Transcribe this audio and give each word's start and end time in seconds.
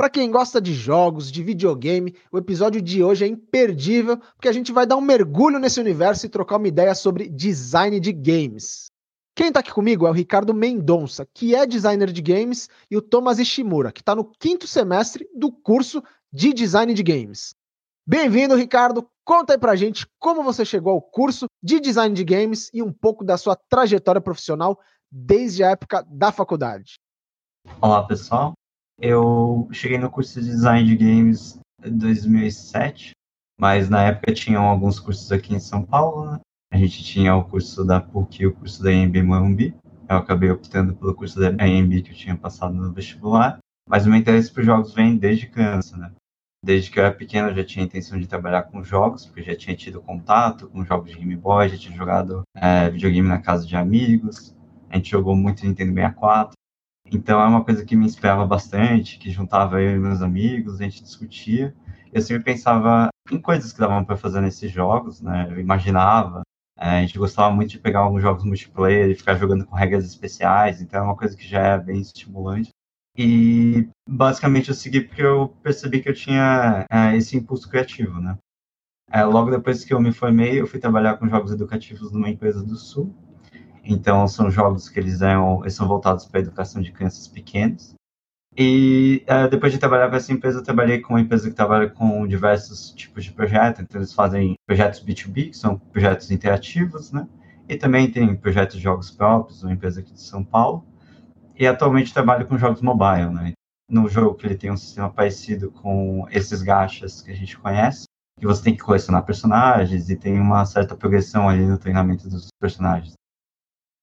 Para 0.00 0.08
quem 0.08 0.30
gosta 0.30 0.62
de 0.62 0.72
jogos, 0.72 1.30
de 1.30 1.42
videogame, 1.42 2.16
o 2.32 2.38
episódio 2.38 2.80
de 2.80 3.04
hoje 3.04 3.26
é 3.26 3.28
imperdível, 3.28 4.16
porque 4.16 4.48
a 4.48 4.52
gente 4.52 4.72
vai 4.72 4.86
dar 4.86 4.96
um 4.96 5.00
mergulho 5.02 5.58
nesse 5.58 5.78
universo 5.78 6.24
e 6.24 6.30
trocar 6.30 6.56
uma 6.56 6.68
ideia 6.68 6.94
sobre 6.94 7.28
design 7.28 8.00
de 8.00 8.10
games. 8.10 8.86
Quem 9.36 9.48
está 9.48 9.60
aqui 9.60 9.70
comigo 9.70 10.06
é 10.06 10.10
o 10.10 10.14
Ricardo 10.14 10.54
Mendonça, 10.54 11.28
que 11.34 11.54
é 11.54 11.66
designer 11.66 12.10
de 12.10 12.22
games, 12.22 12.66
e 12.90 12.96
o 12.96 13.02
Thomas 13.02 13.38
Ishimura, 13.38 13.92
que 13.92 14.00
está 14.00 14.14
no 14.14 14.24
quinto 14.24 14.66
semestre 14.66 15.28
do 15.36 15.52
curso 15.52 16.02
de 16.32 16.54
design 16.54 16.94
de 16.94 17.02
games. 17.02 17.54
Bem-vindo, 18.06 18.56
Ricardo. 18.56 19.06
Conta 19.22 19.52
aí 19.52 19.58
pra 19.58 19.76
gente 19.76 20.06
como 20.18 20.42
você 20.42 20.64
chegou 20.64 20.94
ao 20.94 21.02
curso 21.02 21.44
de 21.62 21.78
design 21.78 22.14
de 22.14 22.24
games 22.24 22.70
e 22.72 22.82
um 22.82 22.90
pouco 22.90 23.22
da 23.22 23.36
sua 23.36 23.54
trajetória 23.54 24.18
profissional 24.22 24.80
desde 25.12 25.62
a 25.62 25.68
época 25.72 26.02
da 26.08 26.32
faculdade. 26.32 26.94
Olá, 27.82 28.02
pessoal. 28.06 28.54
Eu 29.00 29.66
cheguei 29.72 29.96
no 29.96 30.10
curso 30.10 30.38
de 30.38 30.46
design 30.46 30.86
de 30.86 30.94
games 30.94 31.58
em 31.82 31.96
2007, 31.96 33.12
mas 33.58 33.88
na 33.88 34.04
época 34.04 34.34
tinham 34.34 34.62
alguns 34.64 35.00
cursos 35.00 35.32
aqui 35.32 35.54
em 35.54 35.58
São 35.58 35.82
Paulo, 35.82 36.30
né? 36.30 36.40
A 36.70 36.76
gente 36.76 37.02
tinha 37.02 37.34
o 37.34 37.44
curso 37.44 37.82
da 37.82 37.98
PUC 37.98 38.42
e 38.42 38.46
o 38.46 38.54
curso 38.54 38.82
da 38.82 38.92
EMB 38.92 39.22
Morumbi. 39.22 39.74
Eu 40.06 40.16
acabei 40.16 40.50
optando 40.50 40.94
pelo 40.94 41.14
curso 41.14 41.40
da 41.40 41.66
EMB 41.66 42.02
que 42.02 42.10
eu 42.10 42.16
tinha 42.16 42.36
passado 42.36 42.74
no 42.74 42.92
vestibular, 42.92 43.58
mas 43.88 44.04
o 44.04 44.10
meu 44.10 44.18
interesse 44.18 44.52
por 44.52 44.62
jogos 44.62 44.92
vem 44.92 45.16
desde 45.16 45.46
criança, 45.46 45.96
né? 45.96 46.12
Desde 46.62 46.90
que 46.90 46.98
eu 46.98 47.04
era 47.04 47.14
pequeno, 47.14 47.48
eu 47.48 47.54
já 47.54 47.64
tinha 47.64 47.82
a 47.82 47.86
intenção 47.86 48.20
de 48.20 48.26
trabalhar 48.26 48.64
com 48.64 48.84
jogos, 48.84 49.24
porque 49.24 49.42
já 49.42 49.56
tinha 49.56 49.74
tido 49.74 50.02
contato 50.02 50.68
com 50.68 50.84
jogos 50.84 51.10
de 51.10 51.18
Game 51.18 51.36
Boy, 51.36 51.70
já 51.70 51.78
tinha 51.78 51.96
jogado 51.96 52.42
é, 52.54 52.90
videogame 52.90 53.28
na 53.28 53.40
casa 53.40 53.66
de 53.66 53.74
amigos, 53.76 54.54
a 54.90 54.96
gente 54.96 55.10
jogou 55.10 55.34
muito 55.34 55.64
Nintendo 55.64 55.94
64. 55.94 56.59
Então 57.10 57.40
é 57.40 57.46
uma 57.46 57.64
coisa 57.64 57.84
que 57.84 57.96
me 57.96 58.06
inspirava 58.06 58.46
bastante, 58.46 59.18
que 59.18 59.30
juntava 59.30 59.80
eu 59.80 59.96
e 59.96 59.98
meus 59.98 60.22
amigos, 60.22 60.80
a 60.80 60.84
gente 60.84 61.02
discutia. 61.02 61.74
Eu 62.12 62.22
sempre 62.22 62.44
pensava 62.44 63.08
em 63.30 63.40
coisas 63.40 63.72
que 63.72 63.80
davam 63.80 64.04
para 64.04 64.16
fazer 64.16 64.40
nesses 64.40 64.70
jogos, 64.70 65.20
né? 65.20 65.48
Eu 65.50 65.60
imaginava. 65.60 66.42
É, 66.78 66.98
a 66.98 67.00
gente 67.02 67.18
gostava 67.18 67.54
muito 67.54 67.70
de 67.70 67.78
pegar 67.78 68.00
alguns 68.00 68.22
jogos 68.22 68.44
multiplayer 68.44 69.10
e 69.10 69.14
ficar 69.14 69.34
jogando 69.36 69.66
com 69.66 69.76
regras 69.76 70.04
especiais, 70.06 70.80
então 70.80 71.00
é 71.00 71.02
uma 71.02 71.16
coisa 71.16 71.36
que 71.36 71.46
já 71.46 71.60
é 71.60 71.78
bem 71.78 72.00
estimulante. 72.00 72.70
E 73.16 73.88
basicamente 74.08 74.70
eu 74.70 74.74
segui 74.74 75.02
porque 75.02 75.22
eu 75.22 75.48
percebi 75.62 76.00
que 76.00 76.08
eu 76.08 76.14
tinha 76.14 76.86
é, 76.90 77.16
esse 77.16 77.36
impulso 77.36 77.68
criativo, 77.68 78.20
né? 78.20 78.38
É, 79.12 79.24
logo 79.24 79.50
depois 79.50 79.84
que 79.84 79.92
eu 79.92 80.00
me 80.00 80.12
formei, 80.12 80.60
eu 80.60 80.66
fui 80.66 80.78
trabalhar 80.78 81.16
com 81.16 81.28
jogos 81.28 81.50
educativos 81.52 82.12
numa 82.12 82.30
empresa 82.30 82.62
do 82.64 82.76
Sul, 82.76 83.14
então, 83.84 84.26
são 84.28 84.50
jogos 84.50 84.88
que 84.88 84.98
eles, 84.98 85.20
eles 85.20 85.74
são 85.74 85.88
voltados 85.88 86.26
para 86.26 86.40
a 86.40 86.42
educação 86.42 86.82
de 86.82 86.92
crianças 86.92 87.26
pequenas. 87.26 87.94
E 88.56 89.24
uh, 89.28 89.48
depois 89.48 89.72
de 89.72 89.78
trabalhar 89.78 90.10
com 90.10 90.16
essa 90.16 90.32
empresa, 90.32 90.58
eu 90.58 90.62
trabalhei 90.62 91.00
com 91.00 91.14
uma 91.14 91.20
empresa 91.20 91.48
que 91.48 91.54
trabalha 91.54 91.88
com 91.88 92.26
diversos 92.26 92.90
tipos 92.90 93.24
de 93.24 93.32
projetos. 93.32 93.80
Então, 93.80 94.00
eles 94.00 94.12
fazem 94.12 94.54
projetos 94.66 95.04
B2B, 95.04 95.50
que 95.50 95.56
são 95.56 95.78
projetos 95.78 96.30
interativos, 96.30 97.12
né? 97.12 97.28
E 97.68 97.76
também 97.76 98.10
tem 98.10 98.34
projetos 98.34 98.76
de 98.76 98.82
jogos 98.82 99.10
próprios, 99.10 99.62
uma 99.62 99.72
empresa 99.72 100.00
aqui 100.00 100.12
de 100.12 100.20
São 100.20 100.42
Paulo. 100.44 100.84
E 101.56 101.66
atualmente 101.66 102.12
trabalho 102.12 102.46
com 102.46 102.58
jogos 102.58 102.82
mobile, 102.82 103.30
né? 103.30 103.52
No 103.88 104.08
jogo 104.08 104.34
que 104.34 104.46
ele 104.46 104.56
tem 104.56 104.70
um 104.70 104.76
sistema 104.76 105.10
parecido 105.10 105.70
com 105.70 106.26
esses 106.30 106.62
gachas 106.62 107.22
que 107.22 107.30
a 107.30 107.34
gente 107.34 107.58
conhece, 107.58 108.04
que 108.38 108.46
você 108.46 108.62
tem 108.62 108.74
que 108.74 108.82
colecionar 108.82 109.24
personagens 109.24 110.08
e 110.08 110.16
tem 110.16 110.40
uma 110.40 110.64
certa 110.64 110.96
progressão 110.96 111.48
ali 111.48 111.64
no 111.66 111.78
treinamento 111.78 112.28
dos 112.28 112.48
personagens. 112.60 113.19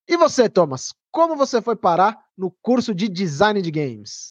E 0.07 0.15
você, 0.15 0.49
Thomas, 0.49 0.93
como 1.11 1.35
você 1.35 1.61
foi 1.61 1.75
parar 1.75 2.17
no 2.37 2.49
curso 2.61 2.95
de 2.95 3.09
design 3.09 3.61
de 3.61 3.69
games? 3.69 4.29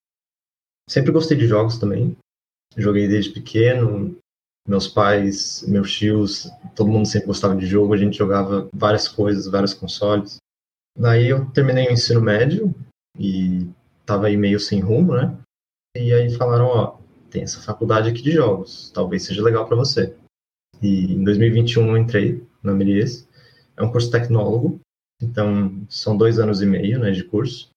Sempre 0.89 1.13
gostei 1.13 1.37
de 1.37 1.47
jogos 1.47 1.77
também. 1.79 2.17
Joguei 2.77 3.07
desde 3.07 3.33
pequeno. 3.33 4.17
Meus 4.67 4.89
pais, 4.89 5.63
meus 5.69 5.93
tios, 5.93 6.51
todo 6.75 6.91
mundo 6.91 7.07
sempre 7.07 7.29
gostava 7.29 7.55
de 7.55 7.67
jogo. 7.67 7.93
A 7.93 7.97
gente 7.97 8.17
jogava 8.17 8.69
várias 8.75 9.07
coisas, 9.07 9.47
vários 9.47 9.75
consoles. 9.75 10.39
Daí 10.99 11.29
eu 11.29 11.45
terminei 11.51 11.87
o 11.89 11.93
ensino 11.93 12.21
médio 12.21 12.75
e 13.19 13.69
tava 14.05 14.27
aí 14.27 14.37
meio 14.37 14.59
sem 14.59 14.81
rumo, 14.81 15.15
né? 15.15 15.37
E 15.97 16.13
aí 16.13 16.35
falaram, 16.37 16.67
ó, 16.67 16.99
tem 17.31 17.43
essa 17.43 17.61
faculdade 17.61 18.09
aqui 18.09 18.23
de 18.23 18.33
jogos, 18.33 18.91
talvez 18.93 19.25
seja 19.25 19.43
legal 19.43 19.67
para 19.67 19.77
você. 19.77 20.17
E 20.83 21.13
em 21.13 21.23
2021 21.23 21.89
eu 21.89 21.97
entrei 21.97 22.43
na 22.63 22.73
Melies. 22.73 23.29
É 23.77 23.83
um 23.85 23.93
curso 23.93 24.11
tecnólogo 24.11 24.81
então, 25.21 25.85
são 25.89 26.17
dois 26.17 26.39
anos 26.39 26.61
e 26.61 26.67
meio 26.67 26.99
né, 26.99 27.11
de 27.11 27.25
curso. 27.25 27.71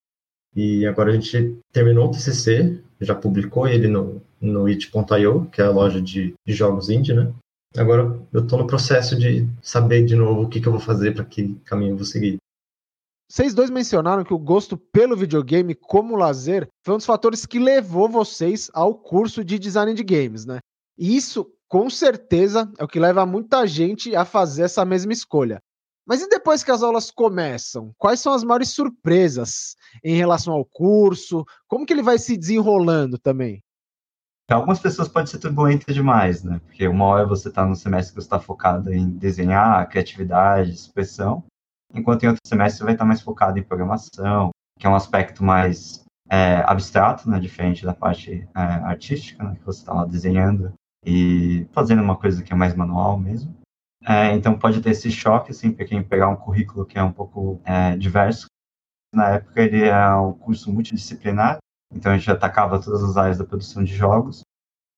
E 0.54 0.84
agora 0.86 1.10
a 1.10 1.14
gente 1.14 1.56
terminou 1.72 2.08
o 2.08 2.10
TCC, 2.10 2.82
já 3.00 3.14
publicou 3.14 3.68
ele 3.68 3.88
no, 3.88 4.20
no 4.40 4.66
it.io, 4.66 5.46
que 5.46 5.62
é 5.62 5.64
a 5.64 5.70
loja 5.70 6.00
de, 6.00 6.34
de 6.46 6.52
jogos 6.52 6.90
indie, 6.90 7.14
né? 7.14 7.32
Agora 7.76 8.20
eu 8.32 8.42
estou 8.42 8.58
no 8.58 8.66
processo 8.66 9.16
de 9.16 9.46
saber 9.62 10.04
de 10.04 10.16
novo 10.16 10.42
o 10.42 10.48
que, 10.48 10.60
que 10.60 10.66
eu 10.66 10.72
vou 10.72 10.80
fazer, 10.80 11.14
para 11.14 11.24
que 11.24 11.54
caminho 11.64 11.92
eu 11.92 11.96
vou 11.96 12.04
seguir. 12.04 12.38
Vocês 13.30 13.54
dois 13.54 13.70
mencionaram 13.70 14.24
que 14.24 14.34
o 14.34 14.38
gosto 14.38 14.76
pelo 14.76 15.16
videogame 15.16 15.72
como 15.72 16.16
lazer 16.16 16.68
foi 16.84 16.94
um 16.94 16.96
dos 16.96 17.06
fatores 17.06 17.46
que 17.46 17.60
levou 17.60 18.08
vocês 18.08 18.68
ao 18.74 18.92
curso 18.92 19.44
de 19.44 19.56
design 19.56 19.94
de 19.94 20.02
games, 20.02 20.44
né? 20.44 20.58
E 20.98 21.16
isso, 21.16 21.48
com 21.68 21.88
certeza, 21.88 22.68
é 22.76 22.82
o 22.82 22.88
que 22.88 22.98
leva 22.98 23.24
muita 23.24 23.64
gente 23.68 24.16
a 24.16 24.24
fazer 24.24 24.62
essa 24.62 24.84
mesma 24.84 25.12
escolha. 25.12 25.60
Mas 26.10 26.22
e 26.22 26.28
depois 26.28 26.64
que 26.64 26.72
as 26.72 26.82
aulas 26.82 27.08
começam? 27.08 27.94
Quais 27.96 28.18
são 28.18 28.32
as 28.32 28.42
maiores 28.42 28.70
surpresas 28.70 29.76
em 30.02 30.16
relação 30.16 30.52
ao 30.52 30.64
curso? 30.64 31.44
Como 31.68 31.86
que 31.86 31.92
ele 31.92 32.02
vai 32.02 32.18
se 32.18 32.36
desenrolando 32.36 33.16
também? 33.16 33.62
Algumas 34.50 34.80
pessoas 34.80 35.06
pode 35.06 35.30
ser 35.30 35.38
turbulento 35.38 35.94
demais, 35.94 36.42
né? 36.42 36.60
Porque 36.66 36.88
uma 36.88 37.04
hora 37.04 37.24
você 37.24 37.46
está 37.46 37.64
no 37.64 37.76
semestre 37.76 38.12
que 38.12 38.20
você 38.20 38.26
está 38.26 38.40
focado 38.40 38.92
em 38.92 39.08
desenhar, 39.08 39.88
criatividade, 39.88 40.72
expressão, 40.72 41.44
enquanto 41.94 42.24
em 42.24 42.26
outro 42.26 42.40
semestre 42.44 42.78
você 42.78 42.84
vai 42.86 42.94
estar 42.94 43.04
mais 43.04 43.20
focado 43.20 43.56
em 43.56 43.62
programação, 43.62 44.50
que 44.80 44.88
é 44.88 44.90
um 44.90 44.96
aspecto 44.96 45.44
mais 45.44 46.02
é, 46.28 46.56
abstrato, 46.66 47.30
né? 47.30 47.38
Diferente 47.38 47.84
da 47.84 47.94
parte 47.94 48.48
é, 48.52 48.60
artística, 48.60 49.44
né? 49.44 49.54
Que 49.54 49.64
você 49.64 49.78
está 49.78 49.92
lá 49.92 50.04
desenhando 50.06 50.72
e 51.06 51.68
fazendo 51.70 52.02
uma 52.02 52.16
coisa 52.16 52.42
que 52.42 52.52
é 52.52 52.56
mais 52.56 52.74
manual 52.74 53.16
mesmo. 53.16 53.59
É, 54.06 54.32
então 54.32 54.58
pode 54.58 54.80
ter 54.80 54.90
esse 54.90 55.10
choque, 55.10 55.50
assim, 55.50 55.72
para 55.72 55.84
quem 55.84 56.02
pegar 56.02 56.28
um 56.28 56.36
currículo 56.36 56.86
que 56.86 56.98
é 56.98 57.02
um 57.02 57.12
pouco 57.12 57.60
é, 57.64 57.96
diverso. 57.96 58.46
Na 59.14 59.30
época 59.30 59.60
ele 59.60 59.84
é 59.84 60.14
um 60.14 60.32
curso 60.32 60.72
multidisciplinar, 60.72 61.58
então 61.92 62.12
a 62.12 62.16
gente 62.16 62.30
atacava 62.30 62.80
todas 62.80 63.02
as 63.02 63.16
áreas 63.16 63.38
da 63.38 63.44
produção 63.44 63.82
de 63.82 63.94
jogos. 63.94 64.42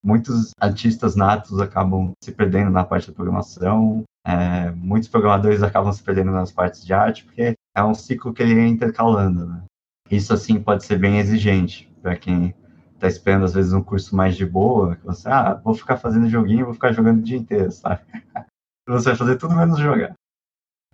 Muitos 0.03 0.51
artistas 0.59 1.15
natos 1.15 1.59
acabam 1.59 2.11
se 2.23 2.31
perdendo 2.31 2.69
na 2.69 2.83
parte 2.83 3.07
da 3.07 3.13
programação, 3.13 4.03
é, 4.25 4.71
muitos 4.71 5.09
programadores 5.09 5.61
acabam 5.63 5.91
se 5.91 6.01
perdendo 6.01 6.31
nas 6.31 6.51
partes 6.51 6.85
de 6.85 6.93
arte, 6.93 7.25
porque 7.25 7.55
é 7.75 7.83
um 7.83 7.93
ciclo 7.93 8.33
que 8.33 8.41
ele 8.41 8.59
é 8.59 8.67
intercalando. 8.67 9.45
Né? 9.45 9.63
Isso, 10.09 10.33
assim, 10.33 10.61
pode 10.61 10.85
ser 10.85 10.97
bem 10.97 11.19
exigente 11.19 11.91
para 12.01 12.15
quem 12.15 12.53
está 12.93 13.07
esperando, 13.07 13.45
às 13.45 13.53
vezes, 13.53 13.73
um 13.73 13.83
curso 13.83 14.15
mais 14.15 14.35
de 14.35 14.45
boa, 14.45 14.95
que 14.95 15.05
você, 15.05 15.27
ah, 15.27 15.55
vou 15.55 15.73
ficar 15.73 15.97
fazendo 15.97 16.29
joguinho, 16.29 16.65
vou 16.65 16.73
ficar 16.73 16.93
jogando 16.93 17.19
o 17.19 17.23
dia 17.23 17.37
inteiro, 17.37 17.71
sabe? 17.71 18.01
Você 18.87 19.09
vai 19.09 19.15
fazer 19.15 19.37
tudo 19.37 19.55
menos 19.55 19.79
jogar. 19.79 20.13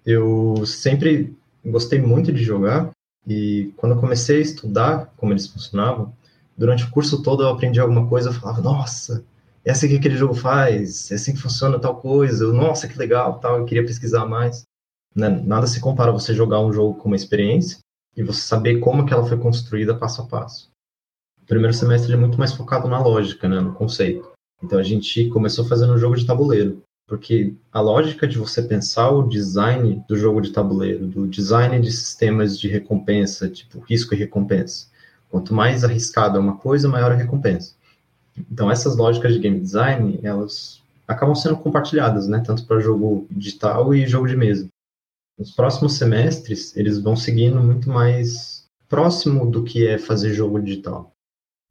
Eu 0.05 0.65
sempre 0.65 1.35
gostei 1.65 1.99
muito 1.99 2.31
de 2.31 2.43
jogar 2.43 2.91
e 3.27 3.73
quando 3.77 3.95
eu 3.95 4.01
comecei 4.01 4.37
a 4.37 4.41
estudar 4.41 5.13
como 5.17 5.33
eles 5.33 5.47
funcionavam, 5.47 6.13
durante 6.57 6.83
o 6.83 6.91
curso 6.91 7.23
todo 7.23 7.43
eu 7.43 7.49
aprendi 7.49 7.79
alguma 7.79 8.07
coisa, 8.07 8.29
eu 8.29 8.33
falava, 8.33 8.61
nossa, 8.61 9.23
é 9.65 9.71
assim 9.71 9.87
que 9.87 9.95
aquele 9.95 10.15
jogo 10.15 10.33
faz, 10.33 11.11
é 11.11 11.15
assim 11.15 11.33
que 11.33 11.41
funciona 11.41 11.79
tal 11.79 11.99
coisa, 11.99 12.43
eu, 12.43 12.53
nossa, 12.53 12.87
que 12.87 12.97
legal, 12.97 13.39
tal, 13.39 13.59
eu 13.59 13.65
queria 13.65 13.85
pesquisar 13.85 14.25
mais. 14.25 14.63
Né? 15.15 15.29
Nada 15.29 15.67
se 15.67 15.79
compara 15.79 16.11
você 16.11 16.33
jogar 16.33 16.59
um 16.59 16.71
jogo 16.71 16.97
com 16.99 17.07
uma 17.07 17.15
experiência 17.15 17.79
e 18.15 18.23
você 18.23 18.41
saber 18.41 18.79
como 18.79 19.05
que 19.05 19.13
ela 19.13 19.25
foi 19.25 19.37
construída 19.37 19.97
passo 19.97 20.21
a 20.21 20.25
passo. 20.25 20.69
O 21.41 21.45
primeiro 21.45 21.73
semestre 21.73 22.13
é 22.13 22.17
muito 22.17 22.37
mais 22.37 22.53
focado 22.53 22.87
na 22.87 23.01
lógica, 23.01 23.49
né, 23.49 23.59
no 23.59 23.73
conceito. 23.73 24.31
Então 24.61 24.77
a 24.77 24.83
gente 24.83 25.29
começou 25.29 25.65
fazendo 25.65 25.93
um 25.93 25.97
jogo 25.97 26.15
de 26.15 26.25
tabuleiro. 26.25 26.83
Porque 27.09 27.55
a 27.73 27.81
lógica 27.81 28.27
de 28.27 28.37
você 28.37 28.61
pensar 28.61 29.09
o 29.09 29.27
design 29.27 30.03
do 30.07 30.15
jogo 30.15 30.39
de 30.39 30.51
tabuleiro, 30.51 31.07
do 31.07 31.27
design 31.27 31.81
de 31.81 31.91
sistemas 31.91 32.57
de 32.57 32.67
recompensa, 32.67 33.49
tipo 33.49 33.79
risco 33.79 34.13
e 34.13 34.17
recompensa. 34.17 34.85
Quanto 35.27 35.51
mais 35.51 35.83
arriscada 35.83 36.37
é 36.37 36.39
uma 36.39 36.57
coisa, 36.57 36.87
maior 36.87 37.11
a 37.11 37.15
recompensa. 37.15 37.73
Então, 38.37 38.69
essas 38.69 38.95
lógicas 38.95 39.33
de 39.33 39.39
game 39.39 39.59
design, 39.59 40.19
elas 40.21 40.83
acabam 41.07 41.33
sendo 41.33 41.57
compartilhadas, 41.57 42.27
né? 42.27 42.43
Tanto 42.45 42.63
para 42.67 42.79
jogo 42.79 43.25
digital 43.31 43.93
e 43.95 44.05
jogo 44.05 44.27
de 44.27 44.37
mesa. 44.37 44.67
Nos 45.37 45.51
próximos 45.51 45.97
semestres, 45.97 46.77
eles 46.77 46.99
vão 46.99 47.15
seguindo 47.15 47.59
muito 47.59 47.89
mais 47.89 48.65
próximo 48.87 49.49
do 49.49 49.63
que 49.63 49.87
é 49.87 49.97
fazer 49.97 50.31
jogo 50.31 50.61
digital. 50.61 51.11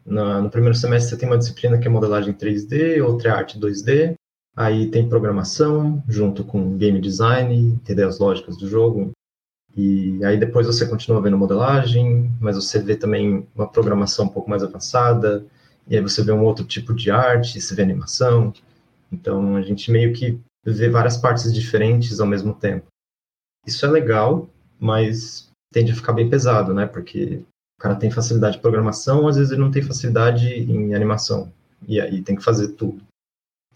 No, 0.04 0.42
no 0.42 0.50
primeiro 0.50 0.76
semestre, 0.76 1.10
você 1.10 1.16
tem 1.16 1.28
uma 1.28 1.38
disciplina 1.38 1.78
que 1.78 1.86
é 1.86 1.90
modelagem 1.90 2.34
3D, 2.34 3.00
outra 3.04 3.30
é 3.30 3.32
arte 3.32 3.58
2D, 3.58 4.16
aí 4.58 4.90
tem 4.90 5.08
programação, 5.08 6.02
junto 6.08 6.42
com 6.42 6.76
game 6.76 7.00
design, 7.00 7.54
entender 7.54 8.02
as 8.02 8.18
lógicas 8.18 8.56
do 8.56 8.68
jogo. 8.68 9.12
E 9.76 10.18
aí 10.24 10.36
depois 10.36 10.66
você 10.66 10.84
continua 10.84 11.22
vendo 11.22 11.38
modelagem, 11.38 12.28
mas 12.40 12.56
você 12.56 12.82
vê 12.82 12.96
também 12.96 13.46
uma 13.54 13.68
programação 13.68 14.24
um 14.24 14.28
pouco 14.28 14.50
mais 14.50 14.64
avançada, 14.64 15.46
e 15.86 15.96
aí 15.96 16.02
você 16.02 16.24
vê 16.24 16.32
um 16.32 16.42
outro 16.42 16.64
tipo 16.64 16.92
de 16.92 17.08
arte, 17.08 17.60
você 17.60 17.72
vê 17.72 17.82
animação. 17.82 18.52
Então 19.12 19.54
a 19.54 19.62
gente 19.62 19.92
meio 19.92 20.12
que 20.12 20.40
vê 20.66 20.88
várias 20.90 21.16
partes 21.16 21.54
diferentes 21.54 22.18
ao 22.18 22.26
mesmo 22.26 22.52
tempo. 22.52 22.86
Isso 23.64 23.86
é 23.86 23.88
legal, 23.88 24.48
mas 24.80 25.48
tende 25.72 25.92
a 25.92 25.94
ficar 25.94 26.14
bem 26.14 26.28
pesado, 26.28 26.74
né? 26.74 26.84
Porque 26.84 27.44
o 27.78 27.80
cara 27.82 27.94
tem 27.94 28.10
facilidade 28.10 28.56
de 28.56 28.62
programação, 28.62 29.28
às 29.28 29.36
vezes 29.36 29.52
ele 29.52 29.60
não 29.60 29.70
tem 29.70 29.82
facilidade 29.82 30.48
em 30.48 30.96
animação. 30.96 31.52
E 31.86 32.00
aí 32.00 32.22
tem 32.22 32.34
que 32.34 32.42
fazer 32.42 32.72
tudo. 32.72 33.00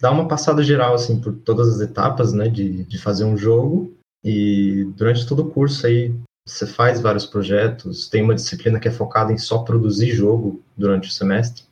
Dá 0.03 0.11
uma 0.11 0.27
passada 0.27 0.65
geral, 0.65 0.95
assim, 0.95 1.21
por 1.21 1.33
todas 1.33 1.69
as 1.69 1.81
etapas, 1.81 2.33
né, 2.33 2.49
de, 2.49 2.83
de 2.83 2.99
fazer 2.99 3.23
um 3.25 3.37
jogo. 3.37 3.97
E 4.25 4.85
durante 4.97 5.25
todo 5.25 5.43
o 5.43 5.51
curso 5.53 5.87
aí, 5.87 6.13
você 6.45 6.67
faz 6.67 7.01
vários 7.01 7.25
projetos. 7.25 8.09
Tem 8.09 8.21
uma 8.21 8.35
disciplina 8.35 8.81
que 8.81 8.89
é 8.89 8.91
focada 8.91 9.33
em 9.33 9.39
só 9.39 9.63
produzir 9.63 10.11
jogo 10.11 10.61
durante 10.77 11.09
o 11.09 11.13
semestre. 11.13 11.63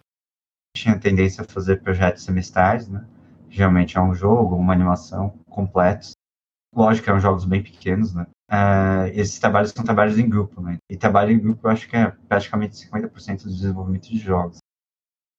Tinha 0.76 0.96
tendência 0.96 1.42
a 1.42 1.52
fazer 1.52 1.82
projetos 1.82 2.22
semestrais, 2.22 2.86
né? 2.86 3.04
Geralmente 3.48 3.98
é 3.98 4.00
um 4.00 4.14
jogo, 4.14 4.54
uma 4.54 4.72
animação 4.72 5.34
completos. 5.48 6.12
Lógico 6.72 7.10
eram 7.10 7.18
jogos 7.18 7.44
bem 7.44 7.60
pequenos, 7.60 8.14
né? 8.14 8.28
Uh, 8.48 9.10
esses 9.12 9.40
trabalhos 9.40 9.72
são 9.72 9.84
trabalhos 9.84 10.16
em 10.16 10.28
grupo, 10.28 10.60
né? 10.60 10.76
E 10.88 10.96
trabalho 10.96 11.32
em 11.32 11.38
grupo 11.40 11.66
eu 11.66 11.70
acho 11.72 11.88
que 11.88 11.96
é 11.96 12.12
praticamente 12.28 12.76
50% 12.76 13.42
do 13.42 13.50
desenvolvimento 13.50 14.08
de 14.08 14.18
jogos. 14.18 14.59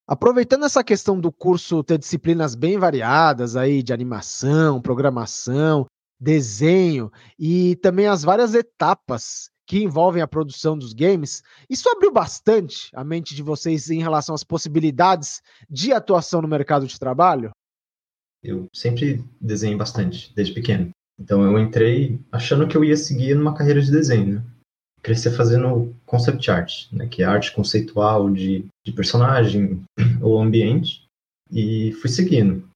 Aproveitando 0.06 0.64
essa 0.64 0.82
questão 0.82 1.18
do 1.18 1.30
curso 1.30 1.82
ter 1.84 1.98
disciplinas 1.98 2.54
bem 2.54 2.78
variadas 2.78 3.56
aí 3.56 3.82
de 3.82 3.92
animação, 3.92 4.80
programação, 4.80 5.86
desenho 6.20 7.10
e 7.38 7.76
também 7.76 8.06
as 8.06 8.22
várias 8.22 8.54
etapas 8.54 9.50
que 9.66 9.82
envolvem 9.82 10.22
a 10.22 10.28
produção 10.28 10.76
dos 10.76 10.92
games, 10.92 11.42
isso 11.70 11.88
abriu 11.88 12.12
bastante 12.12 12.90
a 12.94 13.04
mente 13.04 13.34
de 13.34 13.42
vocês 13.42 13.90
em 13.90 14.00
relação 14.00 14.34
às 14.34 14.44
possibilidades 14.44 15.40
de 15.70 15.92
atuação 15.92 16.42
no 16.42 16.48
mercado 16.48 16.86
de 16.86 16.98
trabalho? 16.98 17.50
Eu 18.42 18.66
sempre 18.74 19.24
desenhei 19.40 19.76
bastante, 19.76 20.34
desde 20.34 20.52
pequeno. 20.52 20.90
Então 21.18 21.44
eu 21.44 21.58
entrei 21.58 22.20
achando 22.32 22.66
que 22.66 22.76
eu 22.76 22.84
ia 22.84 22.96
seguir 22.96 23.34
numa 23.34 23.54
carreira 23.54 23.80
de 23.80 23.90
desenho, 23.90 24.34
né? 24.34 24.44
Crescer 25.02 25.32
fazendo 25.32 25.94
concept 26.06 26.50
art, 26.50 26.86
né? 26.92 27.08
que 27.08 27.22
é 27.22 27.26
arte 27.26 27.52
conceitual 27.52 28.30
de, 28.30 28.64
de 28.84 28.92
personagem 28.92 29.82
ou 30.22 30.40
ambiente, 30.40 31.04
e 31.50 31.92
fui 32.00 32.08
seguindo. 32.08 32.68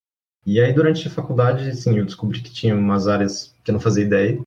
E 0.45 0.61
aí 0.61 0.73
durante 0.73 1.07
a 1.07 1.11
faculdade, 1.11 1.69
assim, 1.69 1.99
eu 1.99 2.05
descobri 2.05 2.41
que 2.41 2.53
tinha 2.53 2.75
umas 2.75 3.09
áreas 3.09 3.55
que 3.65 3.71
eu 3.71 3.73
não 3.73 3.81
fazia 3.81 4.05
ideia. 4.05 4.41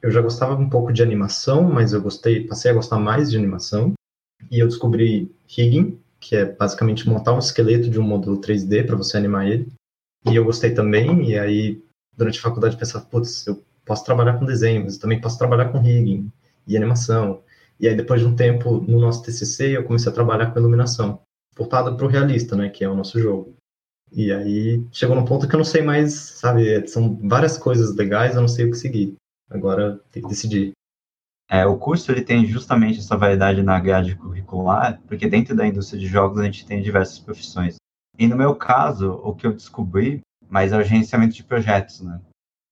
Eu 0.00 0.10
já 0.10 0.22
gostava 0.22 0.54
um 0.54 0.70
pouco 0.70 0.92
de 0.92 1.02
animação, 1.02 1.64
mas 1.64 1.92
eu 1.92 2.00
gostei, 2.00 2.46
passei 2.46 2.70
a 2.70 2.74
gostar 2.74 2.98
mais 2.98 3.30
de 3.30 3.36
animação. 3.36 3.92
E 4.50 4.58
eu 4.58 4.68
descobri 4.68 5.30
rigging, 5.46 6.00
que 6.20 6.36
é 6.36 6.44
basicamente 6.44 7.08
montar 7.08 7.34
um 7.34 7.38
esqueleto 7.38 7.90
de 7.90 7.98
um 7.98 8.04
modelo 8.04 8.40
3D 8.40 8.86
para 8.86 8.96
você 8.96 9.16
animar 9.16 9.46
ele. 9.46 9.70
E 10.26 10.34
eu 10.34 10.44
gostei 10.44 10.72
também, 10.72 11.30
e 11.30 11.38
aí 11.38 11.82
durante 12.16 12.38
a 12.38 12.42
faculdade 12.42 12.76
pensava, 12.76 13.04
putz, 13.04 13.46
eu 13.46 13.62
posso 13.84 14.04
trabalhar 14.04 14.38
com 14.38 14.44
desenho, 14.44 14.84
mas 14.84 14.94
eu 14.94 15.00
também 15.00 15.20
posso 15.20 15.38
trabalhar 15.38 15.70
com 15.70 15.78
rigging 15.78 16.30
e 16.68 16.76
animação. 16.76 17.42
E 17.80 17.88
aí, 17.88 17.96
depois 17.96 18.20
de 18.20 18.26
um 18.26 18.36
tempo, 18.36 18.80
no 18.80 19.00
nosso 19.00 19.22
TCC, 19.22 19.76
eu 19.76 19.84
comecei 19.84 20.10
a 20.10 20.14
trabalhar 20.14 20.50
com 20.50 20.58
iluminação, 20.58 21.20
voltada 21.56 21.94
para 21.94 22.06
o 22.06 22.08
realista, 22.08 22.54
né, 22.54 22.68
que 22.68 22.84
é 22.84 22.88
o 22.88 22.94
nosso 22.94 23.18
jogo. 23.18 23.56
E 24.12 24.32
aí, 24.32 24.84
chegou 24.92 25.16
num 25.16 25.24
ponto 25.24 25.48
que 25.48 25.54
eu 25.54 25.58
não 25.58 25.64
sei 25.64 25.82
mais, 25.82 26.14
sabe, 26.14 26.86
são 26.86 27.16
várias 27.22 27.58
coisas 27.58 27.94
legais, 27.94 28.34
eu 28.34 28.40
não 28.40 28.48
sei 28.48 28.66
o 28.66 28.70
que 28.70 28.76
seguir. 28.76 29.14
Agora, 29.50 30.00
tem 30.10 30.22
que 30.22 30.28
decidir. 30.28 30.72
É, 31.50 31.64
o 31.64 31.78
curso 31.78 32.12
ele 32.12 32.22
tem 32.22 32.44
justamente 32.44 32.98
essa 32.98 33.16
variedade 33.16 33.62
na 33.62 33.80
grade 33.80 34.14
curricular, 34.16 35.00
porque 35.06 35.28
dentro 35.28 35.56
da 35.56 35.66
indústria 35.66 35.98
de 35.98 36.06
jogos 36.06 36.40
a 36.40 36.44
gente 36.44 36.66
tem 36.66 36.82
diversas 36.82 37.18
profissões. 37.18 37.76
E 38.18 38.26
no 38.26 38.36
meu 38.36 38.54
caso, 38.54 39.12
o 39.24 39.34
que 39.34 39.46
eu 39.46 39.54
descobri 39.54 40.20
mas 40.48 40.72
é 40.72 40.78
o 40.78 40.82
gerenciamento 40.82 41.34
de 41.34 41.44
projetos, 41.44 42.00
né? 42.00 42.20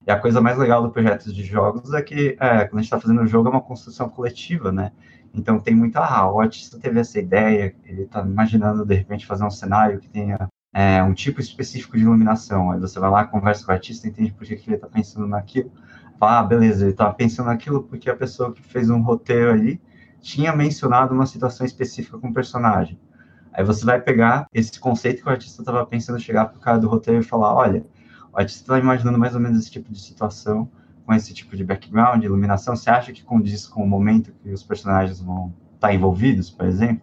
E 0.06 0.10
a 0.10 0.18
coisa 0.18 0.40
mais 0.40 0.56
legal 0.56 0.82
do 0.82 0.90
projeto 0.90 1.32
de 1.32 1.42
jogos 1.42 1.92
é 1.92 2.00
que 2.00 2.36
é, 2.38 2.64
quando 2.64 2.78
a 2.78 2.82
gente 2.82 2.84
está 2.84 3.00
fazendo 3.00 3.22
um 3.22 3.26
jogo 3.26 3.48
é 3.48 3.50
uma 3.50 3.60
construção 3.60 4.08
coletiva, 4.08 4.70
né? 4.70 4.92
Então 5.34 5.58
tem 5.58 5.74
muita, 5.74 6.00
ah, 6.00 6.30
o 6.32 6.40
artista 6.40 6.78
teve 6.78 7.00
essa 7.00 7.18
ideia, 7.18 7.74
ele 7.84 8.02
está 8.02 8.22
imaginando 8.22 8.86
de 8.86 8.94
repente 8.94 9.26
fazer 9.26 9.44
um 9.44 9.50
cenário 9.50 9.98
que 9.98 10.08
tenha 10.08 10.48
é, 10.72 11.02
um 11.02 11.12
tipo 11.12 11.40
específico 11.40 11.96
de 11.96 12.04
iluminação. 12.04 12.70
Aí 12.70 12.78
você 12.78 13.00
vai 13.00 13.10
lá, 13.10 13.24
conversa 13.24 13.66
com 13.66 13.72
o 13.72 13.74
artista, 13.74 14.06
entende 14.06 14.32
por 14.32 14.46
que, 14.46 14.54
ele 14.54 14.76
está 14.76 14.86
pensando 14.86 15.26
naquilo. 15.26 15.72
Ah, 16.20 16.42
beleza, 16.42 16.84
ele 16.84 16.92
estava 16.92 17.12
pensando 17.12 17.46
naquilo 17.46 17.82
porque 17.82 18.08
a 18.08 18.16
pessoa 18.16 18.52
que 18.52 18.62
fez 18.62 18.88
um 18.88 19.02
roteiro 19.02 19.50
ali 19.50 19.80
tinha 20.20 20.54
mencionado 20.54 21.14
uma 21.14 21.26
situação 21.26 21.66
específica 21.66 22.16
com 22.16 22.28
o 22.28 22.34
personagem. 22.34 22.98
Aí 23.52 23.64
você 23.64 23.84
vai 23.84 24.00
pegar 24.00 24.46
esse 24.54 24.78
conceito 24.78 25.22
que 25.22 25.28
o 25.28 25.32
artista 25.32 25.62
estava 25.62 25.84
pensando 25.84 26.20
chegar 26.20 26.46
para 26.46 26.58
o 26.58 26.60
cara 26.60 26.78
do 26.78 26.88
roteiro 26.88 27.20
e 27.20 27.24
falar, 27.24 27.54
olha, 27.54 27.84
o 28.36 28.38
artista 28.38 28.64
está 28.64 28.78
imaginando 28.78 29.18
mais 29.18 29.34
ou 29.34 29.40
menos 29.40 29.60
esse 29.60 29.70
tipo 29.70 29.90
de 29.90 29.98
situação, 29.98 30.70
com 31.06 31.14
esse 31.14 31.32
tipo 31.32 31.56
de 31.56 31.64
background, 31.64 32.22
iluminação, 32.22 32.76
você 32.76 32.90
acha 32.90 33.10
que 33.10 33.24
condiz 33.24 33.66
com 33.66 33.82
o 33.82 33.88
momento 33.88 34.30
que 34.42 34.50
os 34.50 34.62
personagens 34.62 35.22
vão 35.22 35.54
estar 35.74 35.88
tá 35.88 35.94
envolvidos, 35.94 36.50
por 36.50 36.66
exemplo? 36.66 37.00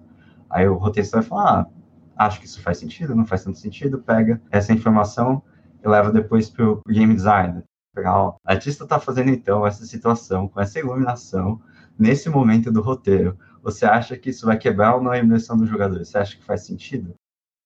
Aí 0.47 0.67
o 0.67 0.75
roteirista 0.75 1.17
vai 1.17 1.25
falar, 1.25 1.67
ah, 2.15 2.25
acho 2.27 2.39
que 2.39 2.45
isso 2.45 2.61
faz 2.61 2.77
sentido, 2.77 3.15
não 3.15 3.25
faz 3.25 3.43
tanto 3.43 3.57
sentido, 3.57 3.97
pega 3.97 4.39
essa 4.51 4.71
informação 4.73 5.41
e 5.83 5.87
leva 5.87 6.11
depois 6.11 6.51
para 6.51 6.69
o 6.69 6.81
game 6.87 7.15
designer. 7.15 7.63
Pegar, 7.95 8.15
ó, 8.15 8.29
o 8.29 8.35
artista 8.45 8.83
está 8.83 8.99
fazendo 8.99 9.31
então 9.31 9.65
essa 9.65 9.87
situação 9.87 10.47
com 10.47 10.61
essa 10.61 10.77
iluminação 10.77 11.59
nesse 11.97 12.29
momento 12.29 12.71
do 12.71 12.81
roteiro. 12.81 13.39
Você 13.63 13.87
acha 13.87 14.15
que 14.15 14.29
isso 14.29 14.45
vai 14.45 14.57
quebrar 14.57 14.95
ou 14.95 15.01
não 15.01 15.09
a 15.09 15.17
imersão 15.17 15.57
do 15.57 15.65
jogador? 15.65 16.05
Você 16.05 16.15
acha 16.15 16.37
que 16.37 16.43
faz 16.43 16.63
sentido? 16.63 17.15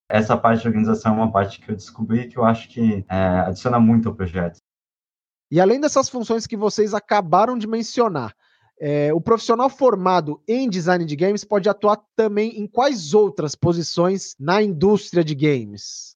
Essa 0.09 0.37
parte 0.37 0.61
de 0.61 0.67
organização 0.67 1.13
é 1.13 1.15
uma 1.17 1.31
parte 1.31 1.59
que 1.59 1.69
eu 1.69 1.75
descobri 1.75 2.27
que 2.27 2.37
eu 2.37 2.45
acho 2.45 2.69
que 2.69 3.05
é, 3.09 3.17
adiciona 3.17 3.79
muito 3.79 4.07
ao 4.07 4.15
projeto. 4.15 4.59
E 5.51 5.59
além 5.59 5.79
dessas 5.79 6.09
funções 6.09 6.47
que 6.47 6.57
vocês 6.57 6.93
acabaram 6.93 7.57
de 7.57 7.67
mencionar, 7.67 8.33
é, 8.79 9.13
o 9.13 9.19
profissional 9.19 9.69
formado 9.69 10.41
em 10.47 10.69
design 10.69 11.03
de 11.03 11.15
games 11.15 11.43
pode 11.43 11.67
atuar 11.67 11.99
também 12.15 12.59
em 12.59 12.67
quais 12.67 13.13
outras 13.13 13.55
posições 13.55 14.35
na 14.39 14.61
indústria 14.61 15.23
de 15.23 15.33
games? 15.33 16.15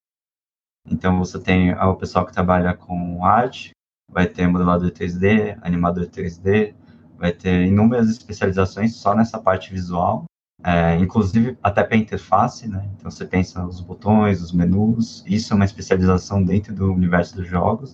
Então 0.85 1.17
você 1.19 1.39
tem 1.39 1.73
o 1.73 1.95
pessoal 1.95 2.25
que 2.25 2.33
trabalha 2.33 2.75
com 2.75 3.25
arte, 3.25 3.71
vai 4.09 4.27
ter 4.27 4.47
modelador 4.47 4.91
3D, 4.91 5.57
animador 5.61 6.07
3D, 6.07 6.75
vai 7.17 7.31
ter 7.31 7.65
inúmeras 7.65 8.09
especializações 8.09 8.95
só 8.95 9.15
nessa 9.15 9.39
parte 9.39 9.71
visual, 9.71 10.25
é, 10.63 10.95
inclusive 10.97 11.57
até 11.61 11.83
para 11.83 11.97
interface, 11.97 12.67
né? 12.67 12.87
Então 12.95 13.09
você 13.09 13.25
pensa 13.25 13.65
os 13.65 13.81
botões, 13.81 14.41
os 14.41 14.51
menus, 14.51 15.23
isso 15.25 15.53
é 15.53 15.55
uma 15.55 15.65
especialização 15.65 16.43
dentro 16.43 16.73
do 16.73 16.93
universo 16.93 17.35
dos 17.35 17.47
jogos. 17.47 17.91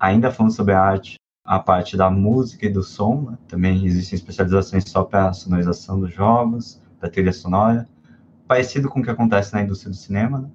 Ainda 0.00 0.30
falando 0.30 0.52
sobre 0.52 0.74
a 0.74 0.80
arte, 0.80 1.16
a 1.44 1.58
parte 1.58 1.96
da 1.96 2.10
música 2.10 2.66
e 2.66 2.70
do 2.70 2.82
som, 2.82 3.30
né? 3.30 3.38
também 3.46 3.86
existem 3.86 4.16
especializações 4.16 4.84
só 4.88 5.04
para 5.04 5.28
a 5.28 5.32
sonorização 5.32 6.00
dos 6.00 6.12
jogos, 6.12 6.80
da 7.00 7.08
trilha 7.08 7.32
sonora, 7.32 7.88
parecido 8.48 8.88
com 8.88 9.00
o 9.00 9.02
que 9.02 9.10
acontece 9.10 9.54
na 9.54 9.62
indústria 9.62 9.90
do 9.90 9.96
cinema. 9.96 10.40
Né? 10.40 10.50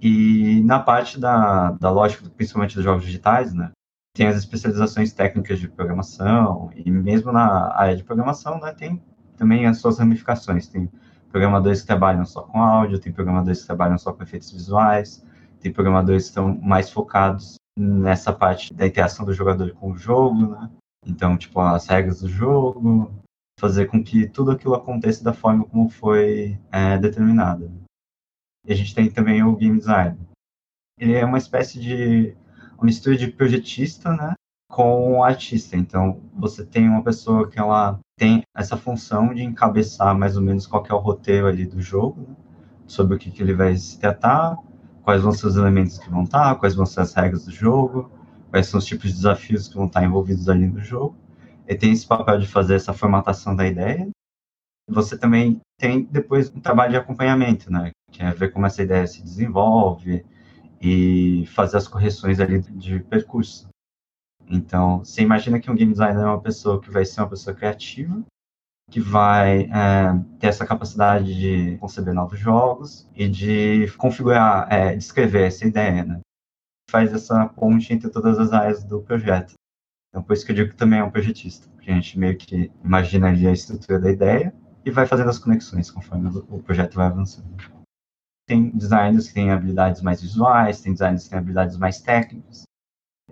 E 0.00 0.60
na 0.64 0.80
parte 0.80 1.18
da, 1.18 1.70
da 1.72 1.90
lógica, 1.90 2.28
principalmente 2.36 2.74
dos 2.74 2.84
jogos 2.84 3.04
digitais, 3.04 3.54
né? 3.54 3.70
tem 4.14 4.26
as 4.26 4.36
especializações 4.36 5.12
técnicas 5.12 5.58
de 5.58 5.68
programação, 5.68 6.70
e 6.74 6.90
mesmo 6.90 7.32
na 7.32 7.72
área 7.74 7.96
de 7.96 8.04
programação, 8.04 8.60
né, 8.60 8.72
tem 8.72 9.02
também 9.42 9.66
as 9.66 9.78
suas 9.78 9.98
ramificações. 9.98 10.68
Tem 10.68 10.88
programadores 11.28 11.80
que 11.80 11.86
trabalham 11.88 12.24
só 12.24 12.42
com 12.42 12.62
áudio, 12.62 13.00
tem 13.00 13.12
programadores 13.12 13.62
que 13.62 13.66
trabalham 13.66 13.98
só 13.98 14.12
com 14.12 14.22
efeitos 14.22 14.52
visuais, 14.52 15.26
tem 15.58 15.72
programadores 15.72 16.24
que 16.24 16.28
estão 16.28 16.56
mais 16.58 16.88
focados 16.90 17.56
nessa 17.76 18.32
parte 18.32 18.72
da 18.72 18.86
interação 18.86 19.26
do 19.26 19.32
jogador 19.32 19.72
com 19.72 19.90
o 19.90 19.96
jogo, 19.96 20.46
né? 20.46 20.70
Então, 21.04 21.36
tipo, 21.36 21.58
as 21.58 21.88
regras 21.88 22.20
do 22.20 22.28
jogo, 22.28 23.12
fazer 23.58 23.86
com 23.86 24.04
que 24.04 24.28
tudo 24.28 24.52
aquilo 24.52 24.74
aconteça 24.74 25.24
da 25.24 25.32
forma 25.32 25.64
como 25.64 25.88
foi 25.88 26.56
é, 26.70 26.96
determinado. 26.96 27.68
E 28.64 28.72
a 28.72 28.76
gente 28.76 28.94
tem 28.94 29.10
também 29.10 29.42
o 29.42 29.56
game 29.56 29.76
design. 29.76 30.16
Ele 31.00 31.14
é 31.14 31.24
uma 31.24 31.38
espécie 31.38 31.80
de 31.80 32.36
uma 32.74 32.84
mistura 32.84 33.16
de 33.16 33.26
projetista, 33.26 34.14
né, 34.14 34.34
com 34.72 35.18
o 35.18 35.22
artista. 35.22 35.76
Então, 35.76 36.18
você 36.34 36.64
tem 36.64 36.88
uma 36.88 37.02
pessoa 37.02 37.46
que 37.46 37.58
ela 37.58 38.00
tem 38.16 38.42
essa 38.56 38.74
função 38.74 39.34
de 39.34 39.42
encabeçar 39.42 40.16
mais 40.18 40.34
ou 40.34 40.42
menos 40.42 40.66
qual 40.66 40.82
é 40.88 40.94
o 40.94 40.98
roteiro 40.98 41.46
ali 41.46 41.66
do 41.66 41.82
jogo, 41.82 42.22
né? 42.26 42.34
sobre 42.86 43.14
o 43.14 43.18
que, 43.18 43.30
que 43.30 43.42
ele 43.42 43.52
vai 43.52 43.76
se 43.76 44.00
tratar, 44.00 44.56
quais 45.02 45.20
vão 45.20 45.30
ser 45.30 45.46
os 45.46 45.56
elementos 45.56 45.98
que 45.98 46.08
vão 46.08 46.24
estar, 46.24 46.54
quais 46.54 46.74
vão 46.74 46.86
ser 46.86 47.00
as 47.00 47.12
regras 47.12 47.44
do 47.44 47.50
jogo, 47.52 48.10
quais 48.48 48.66
são 48.66 48.78
os 48.78 48.86
tipos 48.86 49.10
de 49.10 49.16
desafios 49.16 49.68
que 49.68 49.74
vão 49.74 49.84
estar 49.84 50.02
envolvidos 50.04 50.48
ali 50.48 50.66
no 50.66 50.80
jogo. 50.80 51.14
Ele 51.68 51.78
tem 51.78 51.92
esse 51.92 52.06
papel 52.06 52.38
de 52.38 52.48
fazer 52.48 52.74
essa 52.74 52.94
formatação 52.94 53.54
da 53.54 53.66
ideia. 53.66 54.08
Você 54.88 55.18
também 55.18 55.60
tem 55.78 56.04
depois 56.10 56.50
um 56.50 56.60
trabalho 56.60 56.92
de 56.92 56.96
acompanhamento, 56.96 57.70
né? 57.70 57.90
Que 58.10 58.22
é 58.22 58.30
ver 58.30 58.50
como 58.50 58.64
essa 58.64 58.82
ideia 58.82 59.06
se 59.06 59.22
desenvolve 59.22 60.24
e 60.80 61.44
fazer 61.48 61.76
as 61.76 61.86
correções 61.86 62.40
ali 62.40 62.60
de 62.60 63.00
percurso. 63.00 63.70
Então, 64.48 64.98
você 64.98 65.22
imagina 65.22 65.58
que 65.58 65.70
um 65.70 65.74
game 65.74 65.92
designer 65.92 66.22
é 66.22 66.26
uma 66.26 66.40
pessoa 66.40 66.80
que 66.80 66.90
vai 66.90 67.04
ser 67.04 67.20
uma 67.20 67.30
pessoa 67.30 67.54
criativa, 67.54 68.22
que 68.90 69.00
vai 69.00 69.62
é, 69.62 70.12
ter 70.38 70.48
essa 70.48 70.66
capacidade 70.66 71.34
de 71.34 71.78
conceber 71.78 72.12
novos 72.12 72.38
jogos 72.38 73.08
e 73.14 73.28
de 73.28 73.90
configurar, 73.96 74.70
é, 74.70 74.94
descrever 74.94 75.46
essa 75.46 75.66
ideia, 75.66 76.04
né? 76.04 76.20
Faz 76.90 77.12
essa 77.12 77.46
ponte 77.48 77.92
entre 77.92 78.10
todas 78.10 78.38
as 78.38 78.52
áreas 78.52 78.84
do 78.84 79.00
projeto. 79.00 79.54
Então, 80.10 80.22
por 80.22 80.34
isso 80.34 80.44
que 80.44 80.52
eu 80.52 80.56
digo 80.56 80.70
que 80.70 80.76
também 80.76 80.98
é 80.98 81.04
um 81.04 81.10
projetista, 81.10 81.66
porque 81.70 81.90
a 81.90 81.94
gente 81.94 82.18
meio 82.18 82.36
que 82.36 82.70
imagina 82.84 83.28
ali 83.28 83.46
a 83.46 83.52
estrutura 83.52 83.98
da 83.98 84.10
ideia 84.10 84.54
e 84.84 84.90
vai 84.90 85.06
fazendo 85.06 85.30
as 85.30 85.38
conexões 85.38 85.90
conforme 85.90 86.28
o 86.50 86.62
projeto 86.62 86.94
vai 86.94 87.06
avançando. 87.06 87.48
Tem 88.46 88.68
designers 88.70 89.28
que 89.28 89.34
têm 89.34 89.50
habilidades 89.50 90.02
mais 90.02 90.20
visuais, 90.20 90.82
tem 90.82 90.92
designers 90.92 91.24
que 91.24 91.30
têm 91.30 91.38
habilidades 91.38 91.78
mais 91.78 92.02
técnicas. 92.02 92.64